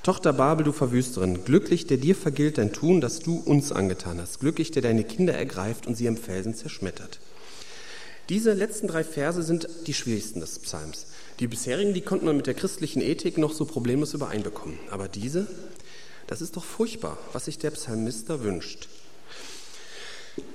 Tochter 0.02 0.34
Babel, 0.34 0.64
du 0.64 0.72
Verwüsterin, 0.72 1.42
glücklich, 1.42 1.86
der 1.86 1.96
dir 1.96 2.14
vergilt 2.14 2.58
dein 2.58 2.74
Tun, 2.74 3.00
das 3.00 3.20
du 3.20 3.38
uns 3.38 3.72
angetan 3.72 4.20
hast. 4.20 4.40
Glücklich, 4.40 4.70
der 4.72 4.82
deine 4.82 5.04
Kinder 5.04 5.32
ergreift 5.32 5.86
und 5.86 5.94
sie 5.94 6.06
am 6.06 6.18
Felsen 6.18 6.54
zerschmettert. 6.54 7.18
Diese 8.28 8.54
letzten 8.54 8.88
drei 8.88 9.04
Verse 9.04 9.42
sind 9.42 9.68
die 9.86 9.94
schwierigsten 9.94 10.40
des 10.40 10.58
Psalms. 10.58 11.06
Die 11.38 11.46
bisherigen, 11.46 11.94
die 11.94 12.00
konnte 12.00 12.24
man 12.24 12.36
mit 12.36 12.48
der 12.48 12.54
christlichen 12.54 13.00
Ethik 13.00 13.38
noch 13.38 13.52
so 13.52 13.64
problemlos 13.64 14.14
übereinbekommen. 14.14 14.78
Aber 14.90 15.06
diese, 15.06 15.46
das 16.26 16.40
ist 16.40 16.56
doch 16.56 16.64
furchtbar, 16.64 17.18
was 17.32 17.44
sich 17.44 17.58
der 17.58 17.70
Psalmist 17.70 18.28
da 18.28 18.42
wünscht. 18.42 18.88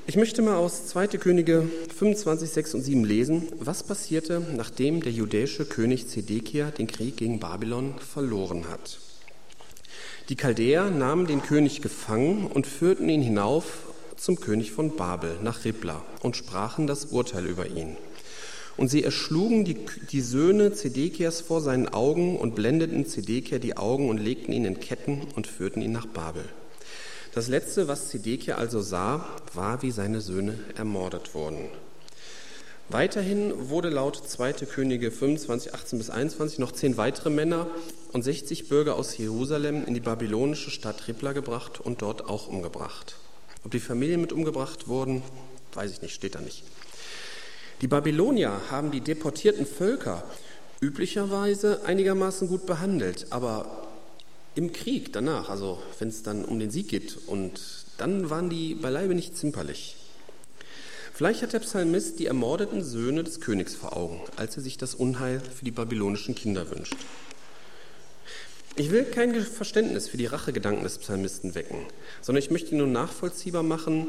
Ich 0.06 0.18
möchte 0.18 0.42
mal 0.42 0.58
aus 0.58 0.88
2. 0.88 1.08
Könige 1.08 1.66
25, 1.98 2.50
6 2.50 2.74
und 2.76 2.82
7 2.82 3.06
lesen, 3.06 3.48
was 3.58 3.84
passierte, 3.84 4.46
nachdem 4.54 5.02
der 5.02 5.14
judäische 5.14 5.64
König 5.64 6.10
Zedekia 6.10 6.72
den 6.72 6.88
Krieg 6.88 7.16
gegen 7.16 7.40
Babylon 7.40 7.96
verloren 8.00 8.68
hat. 8.70 9.00
Die 10.28 10.36
Chaldäer 10.36 10.90
nahmen 10.90 11.26
den 11.26 11.42
König 11.42 11.82
gefangen 11.82 12.48
und 12.48 12.68
führten 12.68 13.08
ihn 13.08 13.22
hinauf 13.22 13.91
zum 14.22 14.40
König 14.40 14.72
von 14.72 14.96
Babel 14.96 15.40
nach 15.42 15.66
Ribla 15.66 16.06
und 16.22 16.38
sprachen 16.38 16.86
das 16.86 17.06
Urteil 17.06 17.48
über 17.48 17.66
ihn. 17.68 17.98
Und 18.78 18.90
sie 18.90 19.04
erschlugen 19.04 19.66
die, 19.66 19.78
die 20.12 20.22
Söhne 20.22 20.74
Zedekias 20.74 21.42
vor 21.42 21.60
seinen 21.60 21.90
Augen 21.90 22.38
und 22.38 22.54
blendeten 22.54 23.08
Zedekia 23.08 23.58
die 23.58 23.78
Augen 23.78 24.10
und 24.10 24.20
legten 24.20 24.54
ihn 24.54 24.66
in 24.66 24.80
Ketten 24.80 25.24
und 25.36 25.48
führten 25.48 25.82
ihn 25.82 25.92
nach 25.92 26.06
Babel. 26.06 26.44
Das 27.34 27.48
letzte, 27.48 27.88
was 27.88 28.10
Zedekia 28.10 28.56
also 28.56 28.82
sah, 28.82 29.26
war, 29.56 29.82
wie 29.82 29.92
seine 29.92 30.22
Söhne 30.22 30.60
ermordet 30.76 31.34
wurden. 31.34 31.70
Weiterhin 32.90 33.70
wurde 33.70 33.90
laut 33.90 34.18
2. 34.18 34.54
Könige 34.66 35.10
25, 35.10 35.74
18 35.74 35.98
bis 35.98 36.10
21 36.12 36.60
noch 36.60 36.74
zehn 36.74 36.98
weitere 36.98 37.32
Männer 37.32 37.68
und 38.12 38.22
60 38.22 38.70
Bürger 38.70 38.98
aus 38.98 39.18
Jerusalem 39.18 39.84
in 39.86 39.96
die 39.96 40.00
babylonische 40.00 40.70
Stadt 40.70 41.08
Ribla 41.08 41.32
gebracht 41.32 41.80
und 41.80 42.04
dort 42.04 42.30
auch 42.30 42.48
umgebracht. 42.48 43.16
Ob 43.64 43.72
die 43.72 43.80
Familien 43.80 44.22
mit 44.22 44.34
umgebracht 44.34 44.88
wurden, 44.88 45.22
weiß 45.74 45.92
ich 45.92 46.02
nicht, 46.02 46.14
steht 46.14 46.36
da 46.36 46.42
nicht. 46.42 46.64
Die 47.82 47.88
Babylonier 47.88 48.62
haben 48.70 48.92
die 48.92 49.02
deportierten 49.02 49.66
Völker 49.66 50.24
üblicherweise 50.82 51.86
einigermaßen 51.86 52.48
gut 52.48 52.66
behandelt, 52.66 53.28
aber 53.30 53.88
im 54.56 54.74
Krieg 54.74 55.14
danach, 55.14 55.50
also 55.50 55.82
wenn 56.00 56.10
es 56.10 56.24
dann 56.24 56.44
um 56.44 56.60
den 56.60 56.72
Sieg 56.72 56.90
geht, 56.90 57.18
und 57.28 57.62
dann 57.98 58.30
waren 58.30 58.50
die 58.50 58.76
beileibe 58.76 59.16
nicht 59.16 59.38
zimperlich. 59.38 59.96
Vielleicht 61.14 61.44
hat 61.44 61.54
der 61.54 61.60
Psalmist 61.60 62.20
die 62.20 62.26
ermordeten 62.26 62.84
Söhne 62.84 63.24
des 63.24 63.42
Königs 63.42 63.76
vor 63.76 63.96
Augen, 63.96 64.22
als 64.38 64.58
er 64.58 64.64
sich 64.64 64.78
das 64.78 64.96
Unheil 64.96 65.40
für 65.40 65.64
die 65.64 65.72
babylonischen 65.72 66.34
Kinder 66.34 66.70
wünscht. 66.72 66.96
Ich 68.78 68.90
will 68.90 69.04
kein 69.04 69.36
Verständnis 69.44 70.08
für 70.08 70.18
die 70.18 70.28
Rachegedanken 70.28 70.84
des 70.84 70.98
Psalmisten 70.98 71.56
wecken, 71.56 71.80
sondern 72.22 72.42
ich 72.42 72.52
möchte 72.52 72.74
nur 72.76 72.88
nachvollziehbar 72.88 73.64
machen, 73.64 74.08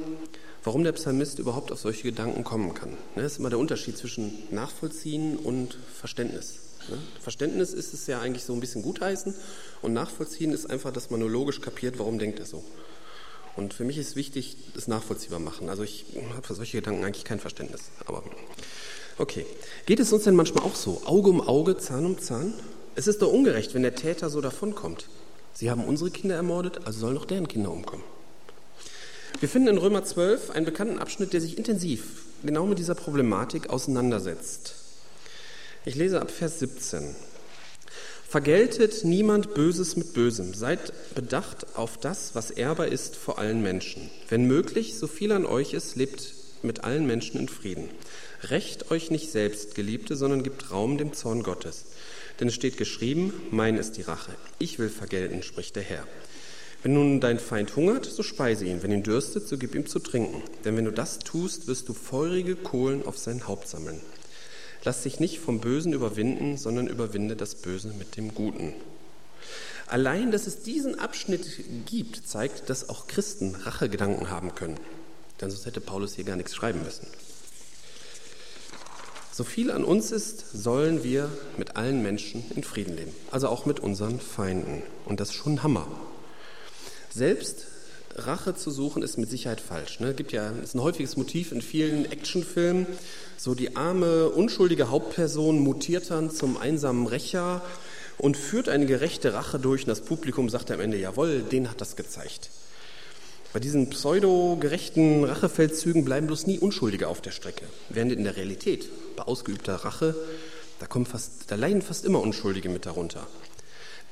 warum 0.62 0.84
der 0.84 0.92
Psalmist 0.92 1.40
überhaupt 1.40 1.72
auf 1.72 1.80
solche 1.80 2.04
Gedanken 2.04 2.44
kommen 2.44 2.72
kann. 2.72 2.96
Das 3.14 3.16
ne, 3.16 3.26
ist 3.26 3.38
immer 3.38 3.50
der 3.50 3.58
Unterschied 3.58 3.98
zwischen 3.98 4.32
Nachvollziehen 4.50 5.36
und 5.36 5.76
Verständnis. 5.98 6.60
Ne? 6.88 6.98
Verständnis 7.20 7.72
ist 7.72 7.92
es 7.92 8.06
ja 8.06 8.20
eigentlich 8.20 8.44
so 8.44 8.52
ein 8.52 8.60
bisschen 8.60 8.82
gutheißen 8.82 9.34
und 9.82 9.92
Nachvollziehen 9.92 10.52
ist 10.52 10.70
einfach, 10.70 10.92
dass 10.92 11.10
man 11.10 11.18
nur 11.18 11.30
logisch 11.30 11.60
kapiert, 11.60 11.98
warum 11.98 12.20
denkt 12.20 12.38
er 12.38 12.46
so. 12.46 12.62
Und 13.56 13.74
für 13.74 13.84
mich 13.84 13.98
ist 13.98 14.14
wichtig, 14.14 14.56
das 14.74 14.86
nachvollziehbar 14.86 15.40
machen. 15.40 15.68
Also 15.68 15.82
ich 15.82 16.06
habe 16.34 16.46
für 16.46 16.54
solche 16.54 16.78
Gedanken 16.78 17.04
eigentlich 17.04 17.24
kein 17.24 17.40
Verständnis. 17.40 17.90
Aber 18.06 18.22
okay. 19.18 19.44
Geht 19.86 20.00
es 20.00 20.12
uns 20.12 20.24
denn 20.24 20.36
manchmal 20.36 20.64
auch 20.64 20.76
so? 20.76 21.02
Auge 21.04 21.28
um 21.30 21.40
Auge, 21.40 21.76
Zahn 21.76 22.06
um 22.06 22.18
Zahn? 22.18 22.54
Es 22.94 23.06
ist 23.06 23.22
doch 23.22 23.32
ungerecht, 23.32 23.74
wenn 23.74 23.82
der 23.82 23.94
Täter 23.94 24.28
so 24.28 24.40
davonkommt. 24.40 25.08
Sie 25.54 25.70
haben 25.70 25.84
unsere 25.84 26.10
Kinder 26.10 26.36
ermordet, 26.36 26.80
also 26.84 27.00
sollen 27.00 27.16
auch 27.18 27.24
deren 27.24 27.48
Kinder 27.48 27.70
umkommen. 27.70 28.04
Wir 29.40 29.48
finden 29.48 29.68
in 29.68 29.78
Römer 29.78 30.04
12 30.04 30.50
einen 30.50 30.66
bekannten 30.66 30.98
Abschnitt, 30.98 31.32
der 31.32 31.40
sich 31.40 31.58
intensiv 31.58 32.24
genau 32.44 32.66
mit 32.66 32.78
dieser 32.78 32.94
Problematik 32.94 33.70
auseinandersetzt. 33.70 34.74
Ich 35.84 35.94
lese 35.94 36.20
ab 36.20 36.30
Vers 36.30 36.58
17. 36.58 37.16
Vergeltet 38.28 39.04
niemand 39.04 39.54
Böses 39.54 39.96
mit 39.96 40.14
Bösem. 40.14 40.54
Seid 40.54 40.92
bedacht 41.14 41.76
auf 41.76 41.98
das, 41.98 42.34
was 42.34 42.50
ehrbar 42.50 42.88
ist 42.88 43.16
vor 43.16 43.38
allen 43.38 43.62
Menschen. 43.62 44.10
Wenn 44.28 44.46
möglich, 44.46 44.96
so 44.98 45.06
viel 45.06 45.32
an 45.32 45.44
euch 45.44 45.74
ist, 45.74 45.96
lebt 45.96 46.34
mit 46.62 46.84
allen 46.84 47.06
Menschen 47.06 47.40
in 47.40 47.48
Frieden. 47.48 47.90
Recht 48.44 48.90
euch 48.90 49.10
nicht 49.10 49.30
selbst, 49.30 49.74
Geliebte, 49.74 50.16
sondern 50.16 50.42
gibt 50.42 50.70
Raum 50.70 50.98
dem 50.98 51.12
Zorn 51.12 51.42
Gottes. 51.42 51.86
Denn 52.40 52.48
es 52.48 52.54
steht 52.54 52.76
geschrieben, 52.76 53.32
mein 53.50 53.76
ist 53.76 53.96
die 53.96 54.02
Rache. 54.02 54.32
Ich 54.58 54.78
will 54.78 54.88
vergelten, 54.88 55.42
spricht 55.42 55.76
der 55.76 55.82
Herr. 55.82 56.06
Wenn 56.82 56.94
nun 56.94 57.20
dein 57.20 57.38
Feind 57.38 57.76
hungert, 57.76 58.06
so 58.06 58.22
speise 58.22 58.64
ihn. 58.64 58.82
Wenn 58.82 58.90
ihn 58.90 59.04
dürstet, 59.04 59.46
so 59.46 59.56
gib 59.56 59.74
ihm 59.74 59.86
zu 59.86 60.00
trinken. 60.00 60.42
Denn 60.64 60.76
wenn 60.76 60.84
du 60.84 60.90
das 60.90 61.20
tust, 61.20 61.68
wirst 61.68 61.88
du 61.88 61.94
feurige 61.94 62.56
Kohlen 62.56 63.06
auf 63.06 63.18
sein 63.18 63.46
Haupt 63.46 63.68
sammeln. 63.68 64.00
Lass 64.84 65.04
dich 65.04 65.20
nicht 65.20 65.38
vom 65.38 65.60
Bösen 65.60 65.92
überwinden, 65.92 66.58
sondern 66.58 66.88
überwinde 66.88 67.36
das 67.36 67.54
Böse 67.54 67.94
mit 67.96 68.16
dem 68.16 68.34
Guten. 68.34 68.74
Allein, 69.86 70.32
dass 70.32 70.48
es 70.48 70.62
diesen 70.62 70.98
Abschnitt 70.98 71.46
gibt, 71.86 72.26
zeigt, 72.26 72.68
dass 72.68 72.88
auch 72.88 73.06
Christen 73.06 73.54
Rachegedanken 73.54 74.30
haben 74.30 74.54
können. 74.54 74.80
Denn 75.40 75.50
sonst 75.50 75.66
hätte 75.66 75.80
Paulus 75.80 76.14
hier 76.14 76.24
gar 76.24 76.36
nichts 76.36 76.54
schreiben 76.54 76.82
müssen. 76.82 77.06
So 79.34 79.44
viel 79.44 79.70
an 79.70 79.82
uns 79.82 80.12
ist, 80.12 80.44
sollen 80.52 81.04
wir 81.04 81.30
mit 81.56 81.76
allen 81.76 82.02
Menschen 82.02 82.44
in 82.54 82.62
Frieden 82.62 82.94
leben, 82.94 83.12
also 83.30 83.48
auch 83.48 83.64
mit 83.64 83.80
unseren 83.80 84.20
Feinden. 84.20 84.82
Und 85.06 85.20
das 85.20 85.30
ist 85.30 85.36
schon 85.36 85.54
ein 85.54 85.62
Hammer. 85.62 85.86
Selbst 87.08 87.66
Rache 88.14 88.54
zu 88.54 88.70
suchen 88.70 89.02
ist 89.02 89.16
mit 89.16 89.30
Sicherheit 89.30 89.62
falsch. 89.62 90.00
Ne? 90.00 90.12
Gibt 90.12 90.32
ja, 90.32 90.50
ist 90.62 90.74
ein 90.74 90.82
häufiges 90.82 91.16
Motiv 91.16 91.50
in 91.50 91.62
vielen 91.62 92.12
Actionfilmen. 92.12 92.86
So 93.38 93.54
die 93.54 93.74
arme, 93.74 94.28
unschuldige 94.28 94.90
Hauptperson 94.90 95.60
mutiert 95.60 96.10
dann 96.10 96.30
zum 96.30 96.58
einsamen 96.58 97.06
Rächer 97.06 97.62
und 98.18 98.36
führt 98.36 98.68
eine 98.68 98.84
gerechte 98.84 99.32
Rache 99.32 99.58
durch 99.58 99.84
und 99.84 99.88
das 99.88 100.02
Publikum 100.02 100.50
sagt 100.50 100.70
am 100.70 100.80
Ende, 100.80 100.98
jawohl, 100.98 101.40
den 101.40 101.70
hat 101.70 101.80
das 101.80 101.96
gezeigt. 101.96 102.50
Bei 103.52 103.60
diesen 103.60 103.90
pseudo-gerechten 103.90 105.24
Rachefeldzügen 105.24 106.06
bleiben 106.06 106.26
bloß 106.26 106.46
nie 106.46 106.58
Unschuldige 106.58 107.08
auf 107.08 107.20
der 107.20 107.32
Strecke. 107.32 107.66
Während 107.90 108.12
in 108.12 108.24
der 108.24 108.36
Realität, 108.36 108.88
bei 109.14 109.24
ausgeübter 109.24 109.74
Rache, 109.76 110.14
da, 110.78 110.86
kommen 110.86 111.04
fast, 111.04 111.50
da 111.50 111.56
leiden 111.56 111.82
fast 111.82 112.06
immer 112.06 112.20
Unschuldige 112.20 112.70
mit 112.70 112.86
darunter. 112.86 113.26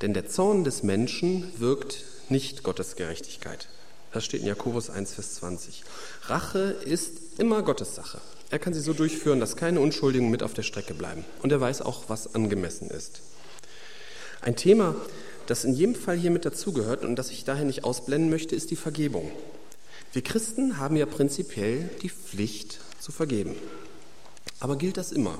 Denn 0.01 0.13
der 0.13 0.27
Zorn 0.27 0.63
des 0.63 0.83
Menschen 0.83 1.51
wirkt 1.57 2.03
nicht 2.29 2.61
Gottes 2.61 2.95
Gerechtigkeit. 2.95 3.67
Das 4.13 4.25
steht 4.25 4.41
in 4.41 4.47
Jakobus 4.47 4.91
1, 4.91 5.15
Vers 5.15 5.35
20. 5.35 5.83
Rache 6.27 6.75
ist 6.85 7.39
immer 7.39 7.63
Gottes 7.63 7.95
Sache. 7.95 8.21
Er 8.51 8.59
kann 8.59 8.75
sie 8.75 8.81
so 8.81 8.93
durchführen, 8.93 9.39
dass 9.39 9.55
keine 9.55 9.79
Unschuldigen 9.79 10.29
mit 10.29 10.43
auf 10.43 10.53
der 10.53 10.63
Strecke 10.63 10.93
bleiben. 10.93 11.25
Und 11.41 11.51
er 11.51 11.61
weiß 11.61 11.81
auch, 11.81 12.03
was 12.09 12.35
angemessen 12.35 12.89
ist. 12.91 13.21
Ein 14.41 14.55
Thema, 14.55 14.95
das 15.47 15.63
in 15.63 15.73
jedem 15.73 15.95
Fall 15.95 16.17
hier 16.17 16.31
mit 16.31 16.45
dazugehört 16.45 17.03
und 17.03 17.15
das 17.15 17.31
ich 17.31 17.43
daher 17.43 17.65
nicht 17.65 17.83
ausblenden 17.83 18.29
möchte, 18.29 18.55
ist 18.55 18.71
die 18.71 18.75
Vergebung. 18.75 19.31
Wir 20.13 20.21
Christen 20.21 20.77
haben 20.77 20.97
ja 20.97 21.05
prinzipiell 21.05 21.89
die 22.01 22.09
Pflicht 22.09 22.79
zu 22.99 23.11
vergeben. 23.11 23.55
Aber 24.59 24.75
gilt 24.75 24.97
das 24.97 25.11
immer? 25.11 25.37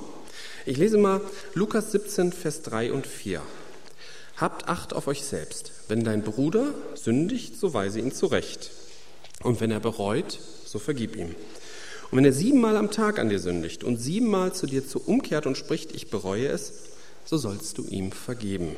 Ich 0.66 0.78
lese 0.78 0.98
mal 0.98 1.22
Lukas 1.54 1.92
17, 1.92 2.32
Vers 2.32 2.62
3 2.64 2.94
und 2.94 3.06
4. 3.06 3.42
Habt 4.38 4.68
Acht 4.68 4.94
auf 4.94 5.08
euch 5.08 5.24
selbst. 5.24 5.72
Wenn 5.88 6.04
dein 6.04 6.24
Bruder 6.24 6.74
sündigt, 6.96 7.58
so 7.60 7.74
weise 7.74 8.00
ihn 8.00 8.12
zurecht. 8.12 8.72
Und 9.44 9.60
wenn 9.60 9.72
er 9.72 9.80
bereut, 9.80 10.40
so 10.66 10.80
vergib 10.80 11.16
ihm. 11.16 11.36
Und 12.10 12.18
wenn 12.18 12.26
er 12.26 12.34
siebenmal 12.34 12.78
am 12.78 12.92
Tag 12.92 13.20
an 13.20 13.30
dir 13.30 13.40
sündigt 13.40 13.84
und 13.84 13.98
siebenmal 13.98 14.54
zu 14.54 14.68
dir 14.68 14.88
zu 14.88 15.00
umkehrt 15.00 15.46
und 15.46 15.58
spricht, 15.58 15.94
ich 15.94 16.10
bereue 16.10 16.48
es, 16.48 16.74
so 17.26 17.38
sollst 17.38 17.78
du 17.78 17.86
ihm 17.86 18.12
vergeben. 18.12 18.76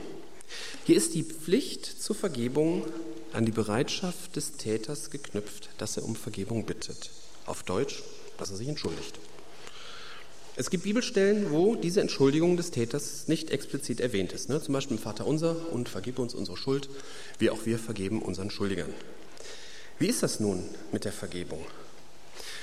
Hier 0.85 0.97
ist 0.97 1.13
die 1.13 1.23
Pflicht 1.23 1.85
zur 1.85 2.15
Vergebung 2.15 2.85
an 3.31 3.45
die 3.45 3.51
Bereitschaft 3.51 4.35
des 4.35 4.53
Täters 4.53 5.09
geknüpft, 5.09 5.69
dass 5.77 5.97
er 5.97 6.03
um 6.03 6.15
Vergebung 6.15 6.65
bittet. 6.65 7.09
Auf 7.45 7.63
Deutsch, 7.63 8.03
dass 8.37 8.51
er 8.51 8.57
sich 8.57 8.67
entschuldigt. 8.67 9.19
Es 10.55 10.69
gibt 10.69 10.83
Bibelstellen, 10.83 11.51
wo 11.51 11.75
diese 11.75 12.01
Entschuldigung 12.01 12.57
des 12.57 12.69
Täters 12.69 13.27
nicht 13.27 13.49
explizit 13.49 13.99
erwähnt 13.99 14.33
ist. 14.33 14.49
Ne? 14.49 14.61
Zum 14.61 14.73
Beispiel 14.73 14.97
im 14.97 15.01
Vater 15.03 15.25
unser 15.25 15.71
und 15.71 15.89
vergib 15.89 16.19
uns 16.19 16.35
unsere 16.35 16.57
Schuld, 16.57 16.89
wie 17.39 17.49
auch 17.49 17.65
wir 17.65 17.79
vergeben 17.79 18.21
unseren 18.21 18.51
Schuldigern. 18.51 18.93
Wie 19.97 20.07
ist 20.07 20.21
das 20.21 20.39
nun 20.39 20.63
mit 20.91 21.05
der 21.05 21.11
Vergebung? 21.11 21.65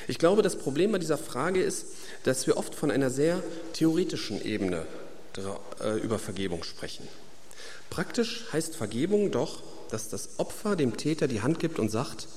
Ich 0.07 0.19
glaube, 0.19 0.43
das 0.43 0.57
Problem 0.57 0.93
bei 0.93 0.99
dieser 0.99 1.19
Frage 1.19 1.63
ist, 1.63 1.87
dass 2.23 2.47
wir 2.47 2.57
oft 2.57 2.75
von 2.75 2.91
einer 2.91 3.11
sehr 3.11 3.43
theoretischen 3.73 4.45
Ebene 4.45 4.87
äh, 5.81 5.99
über 6.01 6.19
Vergebung 6.19 6.63
sprechen. 6.63 7.09
Praktisch 7.91 8.47
heißt 8.53 8.77
Vergebung 8.77 9.31
doch, 9.31 9.63
dass 9.91 10.09
das 10.09 10.39
Opfer 10.39 10.77
dem 10.77 10.97
Täter 10.97 11.29
die 11.29 11.43
Hand 11.43 11.59
gibt 11.59 11.79
und 11.79 11.89
sagt, 11.89 12.29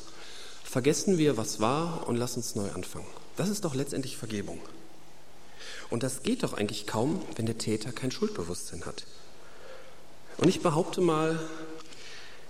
vergessen 0.64 1.18
wir, 1.18 1.38
was 1.38 1.60
war 1.60 2.08
und 2.08 2.16
lass 2.16 2.36
uns 2.36 2.56
neu 2.56 2.70
anfangen. 2.72 3.08
Das 3.38 3.50
ist 3.50 3.64
doch 3.66 3.76
letztendlich 3.76 4.18
Vergebung. 4.18 4.60
Und 5.90 6.04
das 6.04 6.24
geht 6.24 6.44
doch 6.44 6.54
eigentlich 6.54 6.88
kaum, 6.88 7.22
wenn 7.36 7.46
der 7.46 7.58
Täter 7.58 7.92
kein 7.92 8.12
Schuldbewusstsein 8.12 8.86
hat. 8.86 9.06
Und 10.38 10.50
ich 10.50 10.62
behaupte 10.62 11.02
mal, 11.02 11.40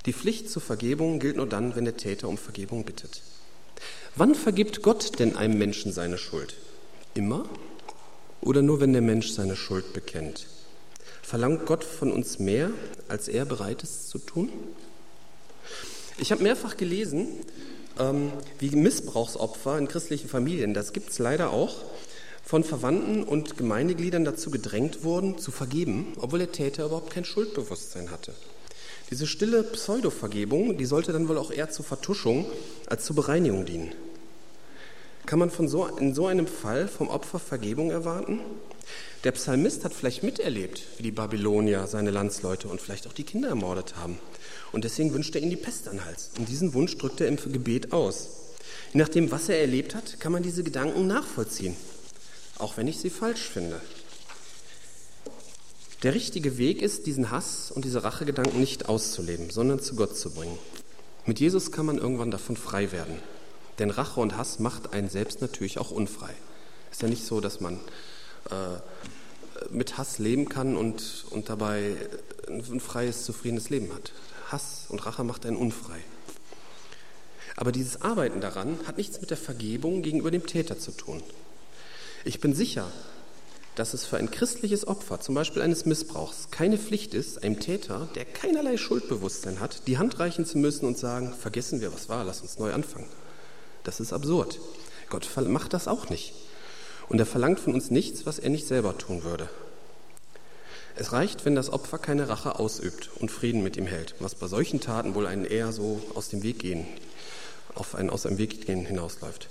die 0.05 0.13
Pflicht 0.13 0.49
zur 0.49 0.61
Vergebung 0.61 1.19
gilt 1.19 1.37
nur 1.37 1.47
dann, 1.47 1.75
wenn 1.75 1.85
der 1.85 1.97
Täter 1.97 2.27
um 2.27 2.37
Vergebung 2.37 2.85
bittet. 2.85 3.21
Wann 4.15 4.35
vergibt 4.35 4.81
Gott 4.81 5.19
denn 5.19 5.35
einem 5.35 5.57
Menschen 5.57 5.91
seine 5.91 6.17
Schuld? 6.17 6.55
Immer 7.13 7.45
oder 8.41 8.61
nur, 8.61 8.79
wenn 8.79 8.93
der 8.93 9.01
Mensch 9.01 9.31
seine 9.31 9.55
Schuld 9.55 9.93
bekennt? 9.93 10.47
Verlangt 11.23 11.65
Gott 11.65 11.85
von 11.85 12.11
uns 12.11 12.37
mehr, 12.37 12.69
als 13.07 13.27
er 13.27 13.45
bereit 13.45 13.81
ist 13.81 14.09
zu 14.09 14.19
tun? 14.19 14.49
Ich 16.17 16.31
habe 16.31 16.43
mehrfach 16.43 16.77
gelesen, 16.77 17.27
ähm, 17.97 18.31
wie 18.59 18.75
Missbrauchsopfer 18.75 19.77
in 19.77 19.87
christlichen 19.87 20.27
Familien, 20.27 20.73
das 20.73 20.93
gibt 20.93 21.09
es 21.09 21.19
leider 21.19 21.49
auch, 21.51 21.81
von 22.43 22.65
Verwandten 22.65 23.23
und 23.23 23.57
Gemeindegliedern 23.57 24.25
dazu 24.25 24.51
gedrängt 24.51 25.03
wurden, 25.03 25.37
zu 25.37 25.51
vergeben, 25.51 26.13
obwohl 26.19 26.39
der 26.39 26.51
Täter 26.51 26.85
überhaupt 26.85 27.13
kein 27.13 27.25
Schuldbewusstsein 27.25 28.11
hatte. 28.11 28.33
Diese 29.09 29.25
stille 29.25 29.63
Pseudovergebung, 29.63 30.77
die 30.77 30.85
sollte 30.85 31.13
dann 31.13 31.29
wohl 31.29 31.37
auch 31.37 31.51
eher 31.51 31.69
zur 31.69 31.85
Vertuschung 31.85 32.45
als 32.87 33.05
zur 33.05 33.15
Bereinigung 33.15 33.65
dienen. 33.65 33.93
Kann 35.25 35.39
man 35.39 35.49
von 35.49 35.69
so, 35.69 35.85
in 35.85 36.13
so 36.13 36.27
einem 36.27 36.47
Fall 36.47 36.89
vom 36.89 37.07
Opfer 37.07 37.39
Vergebung 37.39 37.91
erwarten? 37.91 38.41
Der 39.23 39.31
Psalmist 39.31 39.85
hat 39.85 39.93
vielleicht 39.93 40.23
miterlebt, 40.23 40.83
wie 40.97 41.03
die 41.03 41.11
Babylonier 41.11 41.87
seine 41.87 42.11
Landsleute 42.11 42.67
und 42.67 42.81
vielleicht 42.81 43.07
auch 43.07 43.13
die 43.13 43.23
Kinder 43.23 43.49
ermordet 43.49 43.95
haben. 43.95 44.19
Und 44.71 44.83
deswegen 44.83 45.13
wünscht 45.13 45.35
er 45.35 45.41
ihnen 45.41 45.51
die 45.51 45.55
Pest 45.55 45.87
an 45.87 46.03
Hals. 46.03 46.31
Und 46.37 46.49
diesen 46.49 46.73
Wunsch 46.73 46.97
drückt 46.97 47.21
er 47.21 47.27
im 47.27 47.37
Gebet 47.37 47.93
aus. 47.93 48.29
Je 48.93 48.99
nachdem, 48.99 49.31
was 49.31 49.49
er 49.49 49.59
erlebt 49.59 49.95
hat, 49.95 50.19
kann 50.19 50.31
man 50.31 50.43
diese 50.43 50.63
Gedanken 50.63 51.07
nachvollziehen. 51.07 51.75
Auch 52.57 52.77
wenn 52.77 52.87
ich 52.87 52.99
sie 52.99 53.09
falsch 53.09 53.49
finde. 53.49 53.79
Der 56.03 56.13
richtige 56.13 56.57
Weg 56.57 56.81
ist, 56.81 57.05
diesen 57.07 57.31
Hass 57.31 57.71
und 57.71 57.85
diese 57.85 58.03
Rachegedanken 58.03 58.59
nicht 58.59 58.89
auszuleben, 58.89 59.49
sondern 59.49 59.79
zu 59.79 59.95
Gott 59.95 60.17
zu 60.17 60.31
bringen. 60.31 60.57
Mit 61.25 61.39
Jesus 61.39 61.71
kann 61.71 61.85
man 61.85 61.97
irgendwann 61.97 62.29
davon 62.29 62.57
frei 62.57 62.91
werden. 62.91 63.17
Denn 63.79 63.89
Rache 63.89 64.19
und 64.19 64.35
Hass 64.35 64.59
macht 64.59 64.93
einen 64.93 65.09
selbst 65.09 65.39
natürlich 65.39 65.77
auch 65.79 65.91
unfrei. 65.91 66.31
Ist 66.91 67.01
ja 67.01 67.07
nicht 67.07 67.25
so, 67.25 67.39
dass 67.39 67.61
man 67.61 67.79
mit 69.69 69.97
Hass 69.97 70.19
leben 70.19 70.49
kann 70.49 70.75
und, 70.75 71.25
und 71.29 71.49
dabei 71.49 71.95
ein 72.47 72.79
freies, 72.79 73.25
zufriedenes 73.25 73.69
Leben 73.69 73.93
hat. 73.93 74.11
Hass 74.51 74.85
und 74.89 75.05
Rache 75.05 75.23
macht 75.23 75.45
einen 75.45 75.57
unfrei. 75.57 75.99
Aber 77.55 77.71
dieses 77.71 78.01
Arbeiten 78.01 78.41
daran 78.41 78.79
hat 78.85 78.97
nichts 78.97 79.21
mit 79.21 79.29
der 79.29 79.37
Vergebung 79.37 80.01
gegenüber 80.01 80.31
dem 80.31 80.45
Täter 80.45 80.79
zu 80.79 80.91
tun. 80.91 81.21
Ich 82.25 82.39
bin 82.39 82.55
sicher, 82.55 82.91
dass 83.75 83.93
es 83.93 84.05
für 84.05 84.17
ein 84.17 84.31
christliches 84.31 84.87
Opfer, 84.87 85.19
zum 85.19 85.35
Beispiel 85.35 85.61
eines 85.61 85.85
Missbrauchs, 85.85 86.49
keine 86.51 86.77
Pflicht 86.77 87.13
ist, 87.13 87.43
einem 87.43 87.59
Täter, 87.59 88.07
der 88.15 88.25
keinerlei 88.25 88.77
Schuldbewusstsein 88.77 89.59
hat, 89.59 89.87
die 89.87 89.97
Hand 89.97 90.19
reichen 90.19 90.45
zu 90.45 90.57
müssen 90.57 90.85
und 90.85 90.97
sagen, 90.97 91.33
vergessen 91.33 91.81
wir, 91.81 91.93
was 91.93 92.09
war, 92.09 92.23
lass 92.23 92.41
uns 92.41 92.59
neu 92.59 92.73
anfangen. 92.73 93.07
Das 93.83 93.99
ist 93.99 94.13
absurd. 94.13 94.59
Gott 95.09 95.27
macht 95.47 95.73
das 95.73 95.87
auch 95.87 96.09
nicht. 96.09 96.33
Und 97.13 97.19
er 97.19 97.27
verlangt 97.27 97.59
von 97.59 97.75
uns 97.75 97.91
nichts, 97.91 98.25
was 98.25 98.39
er 98.39 98.49
nicht 98.49 98.65
selber 98.65 98.97
tun 98.97 99.23
würde. 99.23 99.47
Es 100.95 101.13
reicht, 101.13 101.45
wenn 101.45 101.53
das 101.53 101.71
Opfer 101.71 101.99
keine 101.99 102.27
Rache 102.27 102.57
ausübt 102.57 103.11
und 103.19 103.29
Frieden 103.29 103.61
mit 103.61 103.77
ihm 103.77 103.85
hält, 103.85 104.15
was 104.17 104.33
bei 104.33 104.47
solchen 104.47 104.81
Taten 104.81 105.13
wohl 105.13 105.27
einen 105.27 105.45
eher 105.45 105.71
so 105.71 106.01
aus 106.15 106.29
dem 106.29 106.41
Weg 106.41 106.57
gehen, 106.57 106.87
auf 107.75 107.93
ein 107.93 108.09
aus 108.09 108.23
dem 108.23 108.39
Weg 108.39 108.65
gehen 108.65 108.87
hinausläuft. 108.87 109.47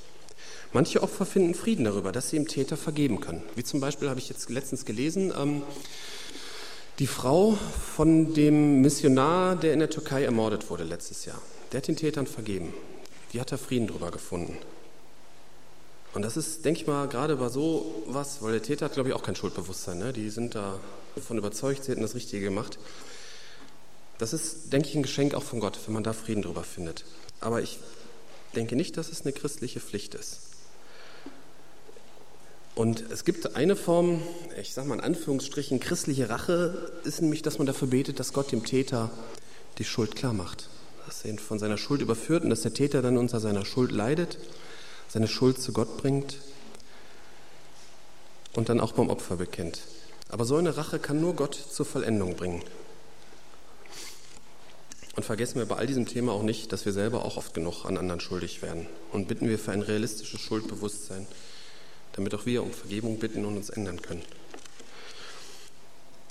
Manche 0.73 1.05
Opfer 1.05 1.25
finden 1.25 1.55
Frieden 1.55 1.85
darüber, 1.85 2.11
dass 2.11 2.31
sie 2.31 2.37
dem 2.37 2.49
Täter 2.49 2.77
vergeben 2.77 3.21
können. 3.21 3.45
Wie 3.55 3.63
zum 3.63 3.79
Beispiel 3.79 4.11
habe 4.11 4.19
ich 4.19 4.29
jetzt 4.29 4.51
letztens 4.51 4.85
gelesen, 4.85 5.33
ähm, 5.41 5.63
die 6.99 7.07
Frau 7.07 7.57
von 7.95 8.35
dem 8.35 8.81
Missionar, 8.81 9.55
der 9.55 9.73
in 9.73 9.79
der 9.79 9.91
Türkei 9.91 10.25
ermordet 10.25 10.69
wurde 10.69 10.83
letztes 10.83 11.27
Jahr, 11.27 11.41
der 11.71 11.79
hat 11.79 11.87
den 11.87 11.95
Tätern 11.95 12.27
vergeben. 12.27 12.75
Die 13.33 13.41
hat 13.41 13.53
da 13.53 13.57
Frieden 13.57 13.87
drüber 13.87 14.11
gefunden. 14.11 14.59
Und 16.15 16.23
das 16.23 16.37
ist, 16.37 16.65
denke 16.65 16.81
ich 16.81 16.87
mal, 16.87 17.09
gerade 17.09 17.37
bei 17.37 17.49
so 17.49 18.05
was, 18.07 18.43
weil 18.43 18.53
der 18.53 18.63
Täter 18.63 18.87
hat, 18.87 18.95
glaube 18.95 19.09
ich, 19.09 19.15
auch 19.15 19.23
kein 19.23 19.35
Schuldbewusstsein. 19.35 19.99
Ne? 19.99 20.13
Die 20.13 20.29
sind 20.29 20.55
davon 20.55 21.39
überzeugt, 21.39 21.85
sie 21.85 21.93
hätten 21.93 22.03
das 22.03 22.15
Richtige 22.15 22.45
gemacht. 22.45 22.79
Das 24.19 24.33
ist, 24.33 24.73
denke 24.73 24.89
ich, 24.89 24.95
ein 24.95 25.03
Geschenk 25.03 25.35
auch 25.35 25.43
von 25.43 25.61
Gott, 25.61 25.79
wenn 25.87 25.95
man 25.95 26.05
da 26.05 26.13
Frieden 26.13 26.43
drüber 26.43 26.65
findet. 26.65 27.05
Aber 27.41 27.63
ich 27.63 27.79
denke 28.55 28.77
nicht, 28.77 28.97
dass 28.99 29.11
es 29.11 29.23
eine 29.23 29.33
christliche 29.33 29.81
Pflicht 29.81 30.15
ist. 30.15 30.41
Und 32.75 33.05
es 33.11 33.25
gibt 33.25 33.57
eine 33.57 33.77
Form, 33.77 34.23
ich 34.61 34.73
sage 34.73 34.89
mal 34.89 34.95
in 34.95 35.01
Anführungsstrichen, 35.01 35.81
christliche 35.81 36.29
Rache, 36.29 36.93
ist 37.05 37.21
nämlich, 37.21 37.43
dass 37.43 37.59
man 37.59 37.67
dafür 37.67 37.89
betet, 37.89 38.21
dass 38.21 38.33
Gott 38.33 38.53
dem 38.53 38.65
Täter 38.65 39.11
die 39.79 39.85
Schuld 39.85 40.15
klar 40.15 40.33
macht. 40.33 40.69
Dass 41.07 41.25
er 41.25 41.31
ihn 41.31 41.39
von 41.39 41.59
seiner 41.59 41.79
Schuld 41.79 42.01
überführt 42.03 42.45
und 42.45 42.51
dass 42.51 42.63
der 42.63 42.75
Täter 42.75 43.03
dann 43.03 43.19
unter 43.19 43.41
seiner 43.41 43.65
Schuld 43.65 43.93
leidet 43.93 44.39
seine 45.13 45.29
Schuld 45.29 45.61
zu 45.61 45.75
Gott 45.75 45.99
bringt 45.99 46.39
und 48.55 48.71
dann 48.71 48.81
auch 48.81 48.93
beim 48.93 49.11
Opfer 49.11 49.37
bekennt. 49.37 49.81
Aber 50.31 50.47
so 50.47 50.57
eine 50.57 50.79
Rache 50.79 50.99
kann 50.99 51.21
nur 51.21 51.37
Gott 51.37 51.55
zur 51.55 51.85
Vollendung 51.85 52.35
bringen. 52.35 52.63
Und 55.15 55.25
vergessen 55.25 55.59
wir 55.59 55.67
bei 55.67 55.77
all 55.77 55.87
diesem 55.87 56.07
Thema 56.07 56.33
auch 56.33 56.43
nicht, 56.43 56.73
dass 56.73 56.87
wir 56.87 56.95
selber 56.95 57.27
auch 57.27 57.37
oft 57.37 57.53
genug 57.53 57.85
an 57.85 57.99
anderen 57.99 58.21
schuldig 58.21 58.63
werden. 58.63 58.87
Und 59.13 59.29
bitten 59.29 59.51
wir 59.51 59.59
für 59.59 59.73
ein 59.73 59.83
realistisches 59.83 60.41
Schuldbewusstsein, 60.41 61.27
damit 62.15 62.35
auch 62.35 62.47
wir 62.47 62.63
um 62.63 62.73
Vergebung 62.73 63.19
bitten 63.19 63.45
und 63.45 63.59
uns 63.59 63.69
ändern 63.69 64.01
können. 64.01 64.23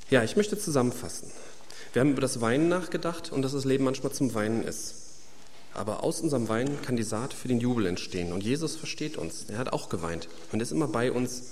Ja, 0.10 0.24
ich 0.24 0.36
möchte 0.36 0.58
zusammenfassen. 0.58 1.30
Wir 1.94 2.00
haben 2.00 2.12
über 2.12 2.22
das 2.22 2.42
Weinen 2.42 2.68
nachgedacht 2.70 3.32
und 3.32 3.44
dass 3.44 3.52
das 3.52 3.66
Leben 3.66 3.84
manchmal 3.84 4.12
zum 4.12 4.34
Weinen 4.34 4.64
ist. 4.64 5.01
Aber 5.74 6.04
aus 6.04 6.22
unserem 6.22 6.50
Weinen 6.50 6.82
kann 6.82 6.96
die 6.96 7.04
Saat 7.04 7.34
für 7.34 7.48
den 7.48 7.60
Jubel 7.60 7.86
entstehen. 7.86 8.34
Und 8.34 8.44
Jesus 8.44 8.76
versteht 8.76 9.18
uns. 9.18 9.46
Er 9.48 9.58
hat 9.58 9.72
auch 9.72 9.90
geweint. 9.90 10.28
Und 10.52 10.62
ist 10.62 10.72
immer 10.72 10.88
bei 10.88 11.12
uns 11.12 11.44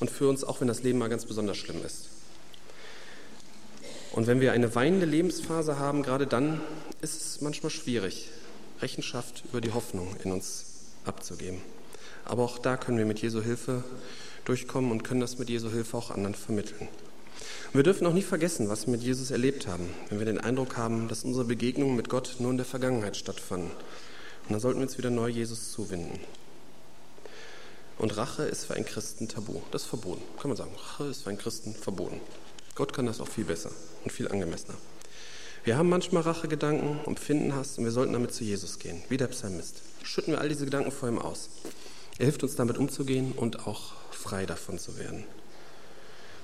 und 0.00 0.10
für 0.10 0.28
uns, 0.28 0.44
auch 0.44 0.60
wenn 0.60 0.68
das 0.68 0.82
Leben 0.82 0.98
mal 0.98 1.08
ganz 1.08 1.24
besonders 1.24 1.56
schlimm 1.56 1.84
ist. 1.84 2.08
Und 4.12 4.26
wenn 4.26 4.40
wir 4.40 4.52
eine 4.52 4.74
weinende 4.74 5.06
Lebensphase 5.06 5.78
haben, 5.78 6.02
gerade 6.02 6.26
dann 6.26 6.60
ist 7.00 7.20
es 7.20 7.40
manchmal 7.40 7.70
schwierig, 7.70 8.30
Rechenschaft 8.80 9.44
über 9.48 9.60
die 9.60 9.72
Hoffnung 9.72 10.16
in 10.24 10.32
uns 10.32 10.64
abzugeben. 11.04 11.60
Aber 12.24 12.44
auch 12.44 12.58
da 12.58 12.76
können 12.76 12.98
wir 12.98 13.06
mit 13.06 13.20
Jesu 13.20 13.42
Hilfe 13.42 13.84
durchkommen 14.44 14.90
und 14.90 15.02
können 15.02 15.20
das 15.20 15.38
mit 15.38 15.50
Jesu 15.50 15.70
Hilfe 15.70 15.96
auch 15.96 16.10
anderen 16.10 16.34
vermitteln. 16.34 16.88
Und 17.68 17.74
wir 17.74 17.82
dürfen 17.82 18.06
auch 18.06 18.14
nie 18.14 18.22
vergessen, 18.22 18.70
was 18.70 18.86
wir 18.86 18.92
mit 18.92 19.02
Jesus 19.02 19.30
erlebt 19.30 19.66
haben, 19.66 19.90
wenn 20.08 20.18
wir 20.18 20.26
den 20.26 20.40
Eindruck 20.40 20.78
haben, 20.78 21.06
dass 21.08 21.24
unsere 21.24 21.44
Begegnungen 21.44 21.96
mit 21.96 22.08
Gott 22.08 22.36
nur 22.38 22.50
in 22.50 22.56
der 22.56 22.64
Vergangenheit 22.64 23.16
stattfanden. 23.16 23.70
Und 23.70 24.52
dann 24.52 24.60
sollten 24.60 24.78
wir 24.78 24.86
uns 24.86 24.96
wieder 24.96 25.10
neu 25.10 25.28
Jesus 25.28 25.72
zuwenden. 25.72 26.18
Und 27.98 28.16
Rache 28.16 28.44
ist 28.44 28.64
für 28.64 28.74
einen 28.74 28.86
Christen 28.86 29.28
tabu. 29.28 29.60
Das 29.70 29.82
ist 29.82 29.88
verboten. 29.88 30.22
Kann 30.40 30.48
man 30.48 30.56
sagen, 30.56 30.70
Rache 30.74 31.04
ist 31.04 31.22
für 31.22 31.28
einen 31.28 31.38
Christen 31.38 31.74
verboten. 31.74 32.20
Gott 32.74 32.94
kann 32.94 33.04
das 33.04 33.20
auch 33.20 33.28
viel 33.28 33.44
besser 33.44 33.70
und 34.04 34.12
viel 34.12 34.28
angemessener. 34.28 34.78
Wir 35.64 35.76
haben 35.76 35.90
manchmal 35.90 36.22
Rachegedanken, 36.22 37.00
empfinden 37.04 37.54
Hass 37.54 37.76
und 37.76 37.84
wir 37.84 37.90
sollten 37.90 38.14
damit 38.14 38.32
zu 38.32 38.44
Jesus 38.44 38.78
gehen, 38.78 39.02
wie 39.10 39.18
der 39.18 39.26
Psalmist. 39.26 39.82
Schütten 40.04 40.32
wir 40.32 40.40
all 40.40 40.48
diese 40.48 40.64
Gedanken 40.64 40.92
vor 40.92 41.08
ihm 41.08 41.18
aus. 41.18 41.50
Er 42.18 42.24
hilft 42.24 42.42
uns 42.42 42.56
damit 42.56 42.78
umzugehen 42.78 43.32
und 43.32 43.66
auch 43.66 43.92
frei 44.10 44.46
davon 44.46 44.78
zu 44.78 44.96
werden. 44.96 45.24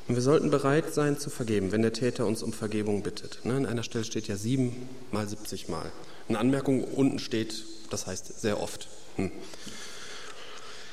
Und 0.07 0.17
wir 0.17 0.23
sollten 0.23 0.51
bereit 0.51 0.93
sein 0.93 1.19
zu 1.19 1.31
vergeben, 1.31 1.73
wenn 1.73 1.83
der 1.83 1.93
Täter 1.93 2.27
uns 2.27 2.43
um 2.43 2.53
Vergebung 2.53 3.03
bittet. 3.03 3.40
Ne, 3.45 3.55
an 3.55 3.67
einer 3.67 3.83
Stelle 3.83 4.05
steht 4.05 4.29
ja 4.29 4.37
sieben 4.37 4.88
mal 5.12 5.27
70 5.27 5.69
Mal. 5.69 5.90
Eine 6.29 6.38
Anmerkung 6.38 6.85
unten 6.85 7.19
steht, 7.19 7.64
das 7.90 8.07
heißt 8.07 8.40
sehr 8.40 8.61
oft. 8.61 8.88
Hm. 9.17 9.31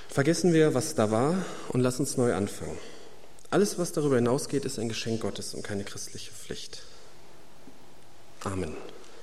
Vergessen 0.08 0.54
wir, 0.54 0.74
was 0.74 0.96
da 0.96 1.12
war 1.12 1.46
und 1.70 1.82
lass 1.82 2.00
uns 2.00 2.18
neu 2.18 2.34
anfangen. 2.34 2.78
Alles, 3.50 3.78
was 3.78 3.92
darüber 3.92 4.16
hinausgeht, 4.16 4.64
ist 4.64 4.80
ein 4.80 4.90
Geschenk 4.90 5.22
Gottes 5.22 5.54
und 5.54 5.64
keine 5.64 5.84
christliche 5.84 6.32
Pflicht. 6.32 6.84
Amen. 8.44 8.76